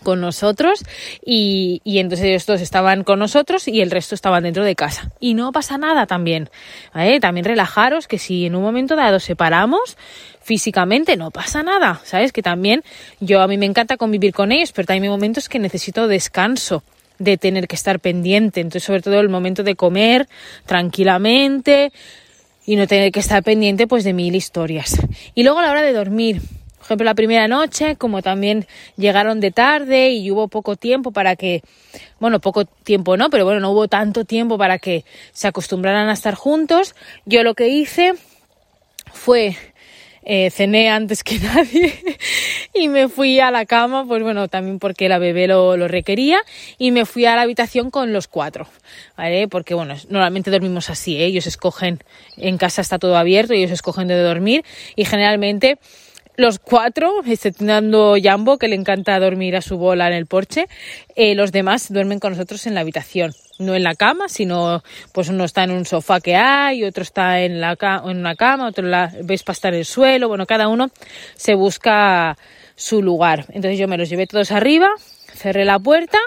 con 0.02 0.20
nosotros 0.20 0.84
y, 1.24 1.80
y, 1.84 1.98
entonces 1.98 2.26
ellos 2.26 2.46
todos 2.46 2.60
estaban 2.60 3.04
con 3.04 3.18
nosotros 3.18 3.68
y 3.68 3.80
el 3.80 3.90
resto 3.90 4.14
estaban 4.14 4.42
dentro 4.42 4.64
de 4.64 4.74
casa. 4.74 5.10
Y 5.20 5.34
no 5.34 5.52
pasa 5.52 5.78
nada 5.78 6.06
también. 6.06 6.50
También 7.20 7.44
relajaros 7.44 8.08
que 8.08 8.18
si 8.18 8.46
en 8.46 8.54
un 8.56 8.62
momento 8.62 8.96
dado 8.96 9.20
separamos 9.20 9.96
físicamente 10.42 11.16
no 11.16 11.30
pasa 11.30 11.62
nada, 11.62 12.00
¿sabes? 12.04 12.32
Que 12.32 12.42
también 12.42 12.82
yo 13.20 13.40
a 13.40 13.48
mí 13.48 13.56
me 13.58 13.66
encanta 13.66 13.96
convivir 13.96 14.32
con 14.32 14.52
ellos, 14.52 14.72
pero 14.72 14.86
también 14.86 15.04
hay 15.04 15.10
momentos 15.10 15.48
que 15.48 15.58
necesito 15.58 16.08
descanso 16.08 16.82
de 17.18 17.36
tener 17.36 17.68
que 17.68 17.76
estar 17.76 18.00
pendiente. 18.00 18.60
Entonces, 18.60 18.84
sobre 18.84 19.02
todo 19.02 19.20
el 19.20 19.28
momento 19.28 19.62
de 19.62 19.76
comer 19.76 20.28
tranquilamente 20.66 21.92
y 22.66 22.76
no 22.76 22.86
tener 22.86 23.12
que 23.12 23.20
estar 23.20 23.42
pendiente 23.42 23.86
pues 23.86 24.04
de 24.04 24.12
mil 24.12 24.34
historias. 24.34 24.96
Y 25.34 25.42
luego 25.44 25.60
a 25.60 25.62
la 25.62 25.70
hora 25.70 25.82
de 25.82 25.92
dormir, 25.92 26.42
por 26.82 26.86
ejemplo, 26.86 27.04
la 27.04 27.14
primera 27.14 27.46
noche, 27.46 27.94
como 27.94 28.22
también 28.22 28.66
llegaron 28.96 29.38
de 29.38 29.52
tarde 29.52 30.10
y 30.10 30.32
hubo 30.32 30.48
poco 30.48 30.74
tiempo 30.74 31.12
para 31.12 31.36
que, 31.36 31.62
bueno, 32.18 32.40
poco 32.40 32.64
tiempo 32.64 33.16
no, 33.16 33.30
pero 33.30 33.44
bueno, 33.44 33.60
no 33.60 33.70
hubo 33.70 33.86
tanto 33.86 34.24
tiempo 34.24 34.58
para 34.58 34.80
que 34.80 35.04
se 35.30 35.46
acostumbraran 35.46 36.08
a 36.08 36.12
estar 36.12 36.34
juntos, 36.34 36.96
yo 37.24 37.44
lo 37.44 37.54
que 37.54 37.68
hice 37.68 38.14
fue 39.12 39.56
eh, 40.24 40.50
cené 40.50 40.90
antes 40.90 41.22
que 41.22 41.38
nadie 41.38 41.94
y 42.74 42.88
me 42.88 43.08
fui 43.08 43.38
a 43.38 43.52
la 43.52 43.64
cama, 43.64 44.04
pues 44.04 44.24
bueno, 44.24 44.48
también 44.48 44.80
porque 44.80 45.08
la 45.08 45.18
bebé 45.18 45.46
lo, 45.46 45.76
lo, 45.76 45.86
requería 45.86 46.40
y 46.78 46.90
me 46.90 47.06
fui 47.06 47.26
a 47.26 47.36
la 47.36 47.42
habitación 47.42 47.92
con 47.92 48.12
los 48.12 48.26
cuatro, 48.26 48.66
¿vale? 49.16 49.46
Porque 49.46 49.74
bueno, 49.74 49.94
normalmente 50.08 50.50
dormimos 50.50 50.90
así, 50.90 51.16
¿eh? 51.16 51.26
ellos 51.26 51.46
escogen, 51.46 52.02
en 52.36 52.58
casa 52.58 52.82
está 52.82 52.98
todo 52.98 53.16
abierto, 53.16 53.52
ellos 53.52 53.70
escogen 53.70 54.08
de 54.08 54.20
dormir 54.20 54.64
y 54.96 55.04
generalmente 55.04 55.78
los 56.36 56.58
cuatro, 56.58 57.22
exceptuando 57.26 58.16
Jambo, 58.20 58.58
que 58.58 58.68
le 58.68 58.76
encanta 58.76 59.18
dormir 59.20 59.56
a 59.56 59.60
su 59.60 59.76
bola 59.76 60.06
en 60.08 60.14
el 60.14 60.26
porche, 60.26 60.66
eh, 61.14 61.34
los 61.34 61.52
demás 61.52 61.92
duermen 61.92 62.20
con 62.20 62.32
nosotros 62.32 62.66
en 62.66 62.74
la 62.74 62.80
habitación. 62.80 63.32
No 63.58 63.74
en 63.74 63.84
la 63.84 63.94
cama, 63.94 64.28
sino 64.28 64.82
pues 65.12 65.28
uno 65.28 65.44
está 65.44 65.64
en 65.64 65.70
un 65.72 65.84
sofá 65.84 66.20
que 66.20 66.34
hay, 66.34 66.84
otro 66.84 67.02
está 67.02 67.40
en, 67.40 67.60
la 67.60 67.76
en 68.04 68.16
una 68.16 68.34
cama, 68.34 68.66
otro 68.66 68.86
la 68.88 69.12
ves 69.22 69.42
para 69.42 69.54
estar 69.54 69.72
en 69.72 69.80
el 69.80 69.84
suelo. 69.84 70.28
Bueno, 70.28 70.46
cada 70.46 70.68
uno 70.68 70.90
se 71.36 71.54
busca 71.54 72.36
su 72.74 73.02
lugar. 73.02 73.44
Entonces 73.50 73.78
yo 73.78 73.86
me 73.86 73.98
los 73.98 74.08
llevé 74.08 74.26
todos 74.26 74.50
arriba, 74.50 74.88
cerré 75.34 75.64
la 75.64 75.78
puerta 75.78 76.18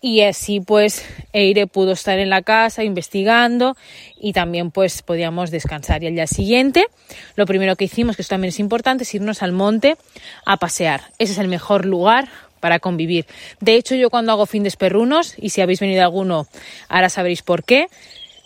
y 0.00 0.22
así 0.22 0.60
pues 0.60 1.04
Eire 1.32 1.66
pudo 1.66 1.92
estar 1.92 2.18
en 2.18 2.30
la 2.30 2.42
casa 2.42 2.84
investigando 2.84 3.76
y 4.18 4.32
también 4.32 4.70
pues 4.70 5.02
podíamos 5.02 5.50
descansar. 5.50 6.02
Y 6.02 6.06
al 6.06 6.14
día 6.14 6.26
siguiente 6.26 6.86
lo 7.36 7.46
primero 7.46 7.76
que 7.76 7.84
hicimos 7.84 8.16
que 8.16 8.22
esto 8.22 8.34
también 8.34 8.50
es 8.50 8.60
importante 8.60 9.04
es 9.04 9.14
irnos 9.14 9.42
al 9.42 9.52
monte 9.52 9.96
a 10.46 10.56
pasear. 10.56 11.02
Ese 11.18 11.32
es 11.32 11.38
el 11.38 11.48
mejor 11.48 11.84
lugar 11.84 12.28
para 12.60 12.78
convivir. 12.78 13.26
De 13.60 13.74
hecho 13.74 13.94
yo 13.94 14.10
cuando 14.10 14.32
hago 14.32 14.46
fin 14.46 14.62
de 14.62 14.70
perrunos 14.70 15.34
y 15.36 15.50
si 15.50 15.60
habéis 15.60 15.80
venido 15.80 16.02
alguno 16.02 16.46
ahora 16.88 17.08
sabréis 17.08 17.42
por 17.42 17.64
qué 17.64 17.88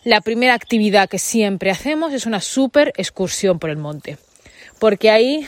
la 0.04 0.20
primera 0.20 0.54
actividad 0.54 1.08
que 1.08 1.18
siempre 1.18 1.70
hacemos 1.70 2.12
es 2.12 2.26
una 2.26 2.40
super 2.40 2.92
excursión 2.96 3.58
por 3.58 3.70
el 3.70 3.76
monte. 3.76 4.18
Porque 4.78 5.10
ahí 5.10 5.46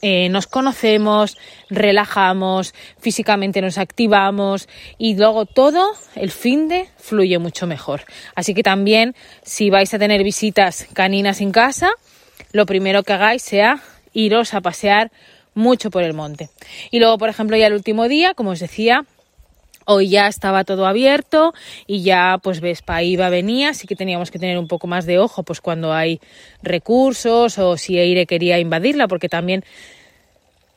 eh, 0.00 0.28
nos 0.28 0.46
conocemos, 0.46 1.36
relajamos, 1.68 2.74
físicamente 3.00 3.60
nos 3.60 3.78
activamos 3.78 4.68
y 4.96 5.16
luego 5.16 5.44
todo 5.46 5.92
el 6.14 6.30
fin 6.30 6.68
de 6.68 6.88
fluye 6.98 7.38
mucho 7.38 7.66
mejor. 7.66 8.02
Así 8.34 8.54
que 8.54 8.62
también 8.62 9.14
si 9.42 9.70
vais 9.70 9.92
a 9.94 9.98
tener 9.98 10.22
visitas 10.22 10.86
caninas 10.92 11.40
en 11.40 11.50
casa, 11.50 11.90
lo 12.52 12.66
primero 12.66 13.02
que 13.02 13.12
hagáis 13.12 13.42
sea 13.42 13.80
iros 14.12 14.54
a 14.54 14.60
pasear 14.60 15.10
mucho 15.54 15.90
por 15.90 16.04
el 16.04 16.14
monte. 16.14 16.50
Y 16.90 17.00
luego, 17.00 17.18
por 17.18 17.28
ejemplo, 17.28 17.56
ya 17.56 17.66
el 17.66 17.74
último 17.74 18.08
día, 18.08 18.34
como 18.34 18.50
os 18.50 18.60
decía, 18.60 19.04
Hoy 19.90 20.10
ya 20.10 20.28
estaba 20.28 20.64
todo 20.64 20.86
abierto 20.86 21.54
y 21.86 22.02
ya 22.02 22.38
pues 22.42 22.60
Vespa 22.60 23.02
iba, 23.02 23.30
venía, 23.30 23.70
así 23.70 23.86
que 23.86 23.96
teníamos 23.96 24.30
que 24.30 24.38
tener 24.38 24.58
un 24.58 24.68
poco 24.68 24.86
más 24.86 25.06
de 25.06 25.18
ojo 25.18 25.44
pues 25.44 25.62
cuando 25.62 25.94
hay 25.94 26.20
recursos 26.62 27.56
o 27.58 27.78
si 27.78 27.98
Eire 27.98 28.26
quería 28.26 28.58
invadirla, 28.58 29.08
porque 29.08 29.30
también 29.30 29.64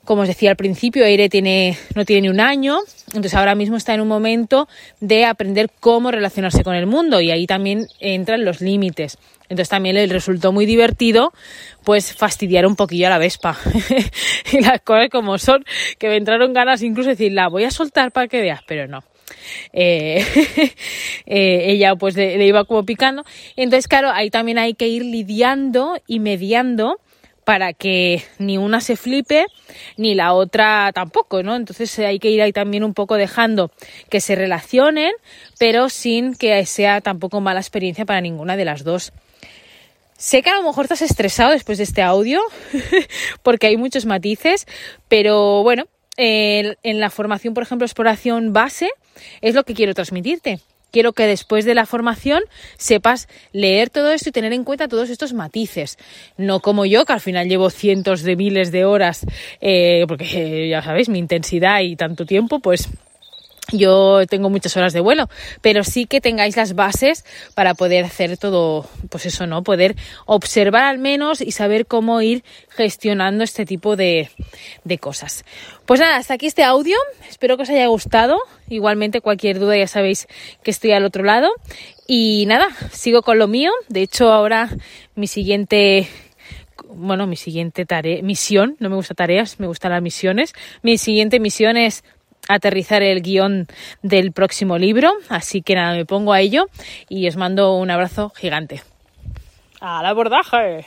como 0.05 0.21
os 0.21 0.29
decía 0.29 0.51
al 0.51 0.55
principio, 0.55 1.03
Eire 1.03 1.27
tiene, 1.27 1.77
no 1.93 2.05
tiene 2.05 2.21
ni 2.21 2.29
un 2.29 2.39
año, 2.39 2.79
entonces 3.07 3.33
ahora 3.33 3.53
mismo 3.53 3.75
está 3.75 3.93
en 3.93 3.99
un 3.99 4.07
momento 4.07 4.69
de 5.01 5.25
aprender 5.25 5.69
cómo 5.81 6.09
relacionarse 6.09 6.63
con 6.63 6.75
el 6.75 6.87
mundo 6.87 7.19
y 7.19 7.31
ahí 7.31 7.45
también 7.45 7.87
entran 7.99 8.45
los 8.45 8.61
límites. 8.61 9.17
Entonces 9.51 9.67
también 9.67 9.95
le 9.95 10.07
resultó 10.07 10.53
muy 10.53 10.65
divertido 10.65 11.33
pues 11.83 12.15
fastidiar 12.15 12.65
un 12.65 12.77
poquillo 12.77 13.07
a 13.07 13.09
la 13.09 13.17
Vespa. 13.17 13.57
y 14.53 14.61
las 14.61 14.79
cosas 14.79 15.09
como 15.11 15.37
son, 15.37 15.65
que 15.99 16.07
me 16.07 16.15
entraron 16.15 16.53
ganas 16.53 16.81
incluso 16.83 17.09
de 17.09 17.15
decir, 17.15 17.33
la 17.33 17.49
voy 17.49 17.65
a 17.65 17.71
soltar 17.71 18.13
para 18.13 18.29
que 18.29 18.39
veas, 18.39 18.61
pero 18.65 18.87
no. 18.87 19.03
Eh, 19.73 20.25
eh, 21.25 21.65
ella 21.67 21.95
pues 21.95 22.15
le, 22.15 22.37
le 22.37 22.47
iba 22.47 22.63
como 22.63 22.85
picando. 22.85 23.25
Entonces, 23.57 23.89
claro, 23.89 24.09
ahí 24.11 24.29
también 24.29 24.57
hay 24.57 24.73
que 24.73 24.87
ir 24.87 25.03
lidiando 25.03 25.97
y 26.07 26.21
mediando 26.21 27.01
para 27.43 27.73
que 27.73 28.23
ni 28.39 28.57
una 28.57 28.79
se 28.79 28.95
flipe 28.95 29.47
ni 29.97 30.15
la 30.15 30.31
otra 30.31 30.91
tampoco, 30.93 31.43
¿no? 31.43 31.57
Entonces 31.57 31.99
hay 31.99 32.19
que 32.19 32.29
ir 32.29 32.41
ahí 32.41 32.53
también 32.53 32.85
un 32.85 32.93
poco 32.93 33.15
dejando 33.15 33.69
que 34.09 34.21
se 34.21 34.35
relacionen, 34.35 35.11
pero 35.59 35.89
sin 35.89 36.35
que 36.35 36.65
sea 36.65 37.01
tampoco 37.01 37.41
mala 37.41 37.59
experiencia 37.59 38.05
para 38.05 38.21
ninguna 38.21 38.55
de 38.55 38.63
las 38.63 38.85
dos. 38.85 39.11
Sé 40.21 40.43
que 40.43 40.51
a 40.51 40.55
lo 40.57 40.61
mejor 40.61 40.85
estás 40.85 41.01
estresado 41.01 41.49
después 41.49 41.79
de 41.79 41.83
este 41.83 42.03
audio, 42.03 42.41
porque 43.41 43.65
hay 43.65 43.75
muchos 43.75 44.05
matices, 44.05 44.67
pero 45.07 45.63
bueno, 45.63 45.85
en 46.15 46.99
la 46.99 47.09
formación, 47.09 47.55
por 47.55 47.63
ejemplo, 47.63 47.87
exploración 47.87 48.53
base, 48.53 48.91
es 49.41 49.55
lo 49.55 49.63
que 49.63 49.73
quiero 49.73 49.95
transmitirte 49.95 50.59
quiero 50.91 51.13
que 51.13 51.25
después 51.25 51.65
de 51.65 51.73
la 51.73 51.85
formación 51.85 52.43
sepas 52.77 53.29
leer 53.53 53.89
todo 53.89 54.11
esto 54.11 54.27
y 54.27 54.33
tener 54.33 54.51
en 54.51 54.65
cuenta 54.65 54.89
todos 54.89 55.09
estos 55.09 55.31
matices. 55.31 55.97
No 56.35 56.59
como 56.59 56.85
yo, 56.85 57.05
que 57.05 57.13
al 57.13 57.21
final 57.21 57.47
llevo 57.47 57.69
cientos 57.69 58.23
de 58.23 58.35
miles 58.35 58.73
de 58.73 58.83
horas, 58.83 59.25
eh, 59.61 60.03
porque 60.05 60.67
ya 60.69 60.81
sabéis, 60.81 61.07
mi 61.07 61.17
intensidad 61.17 61.79
y 61.79 61.95
tanto 61.95 62.25
tiempo, 62.25 62.59
pues 62.59 62.89
yo 63.71 64.25
tengo 64.27 64.49
muchas 64.49 64.75
horas 64.75 64.91
de 64.93 64.99
vuelo, 64.99 65.29
pero 65.61 65.83
sí 65.83 66.05
que 66.05 66.19
tengáis 66.19 66.57
las 66.57 66.73
bases 66.75 67.23
para 67.55 67.73
poder 67.73 68.05
hacer 68.05 68.37
todo, 68.37 68.89
pues 69.09 69.25
eso, 69.25 69.47
¿no? 69.47 69.63
Poder 69.63 69.95
observar 70.25 70.83
al 70.83 70.97
menos 70.97 71.41
y 71.41 71.51
saber 71.51 71.85
cómo 71.85 72.21
ir 72.21 72.43
gestionando 72.69 73.43
este 73.43 73.65
tipo 73.65 73.95
de, 73.95 74.29
de 74.83 74.97
cosas. 74.97 75.45
Pues 75.85 75.99
nada, 75.99 76.17
hasta 76.17 76.33
aquí 76.33 76.47
este 76.47 76.63
audio. 76.63 76.97
Espero 77.29 77.55
que 77.55 77.63
os 77.63 77.69
haya 77.69 77.87
gustado. 77.87 78.39
Igualmente, 78.67 79.21
cualquier 79.21 79.59
duda 79.59 79.77
ya 79.77 79.87
sabéis 79.87 80.27
que 80.63 80.71
estoy 80.71 80.91
al 80.91 81.05
otro 81.05 81.23
lado. 81.23 81.49
Y 82.07 82.45
nada, 82.47 82.69
sigo 82.91 83.21
con 83.21 83.39
lo 83.39 83.47
mío. 83.47 83.71
De 83.87 84.01
hecho, 84.01 84.31
ahora 84.31 84.69
mi 85.15 85.27
siguiente 85.27 86.07
bueno, 86.93 87.25
mi 87.25 87.37
siguiente 87.37 87.85
tarea, 87.85 88.21
misión, 88.21 88.75
no 88.79 88.89
me 88.89 88.97
gusta 88.97 89.13
tareas, 89.13 89.61
me 89.61 89.67
gustan 89.67 89.91
las 89.91 90.01
misiones. 90.01 90.53
Mi 90.81 90.97
siguiente 90.97 91.39
misión 91.39 91.77
es 91.77 92.03
aterrizar 92.47 93.01
el 93.01 93.21
guion 93.21 93.67
del 94.01 94.31
próximo 94.31 94.77
libro. 94.77 95.11
Así 95.29 95.61
que 95.61 95.75
nada, 95.75 95.95
me 95.95 96.05
pongo 96.05 96.33
a 96.33 96.41
ello 96.41 96.65
y 97.09 97.27
os 97.27 97.37
mando 97.37 97.75
un 97.75 97.89
abrazo 97.91 98.31
gigante. 98.35 98.81
¡Al 99.79 100.05
abordaje! 100.05 100.85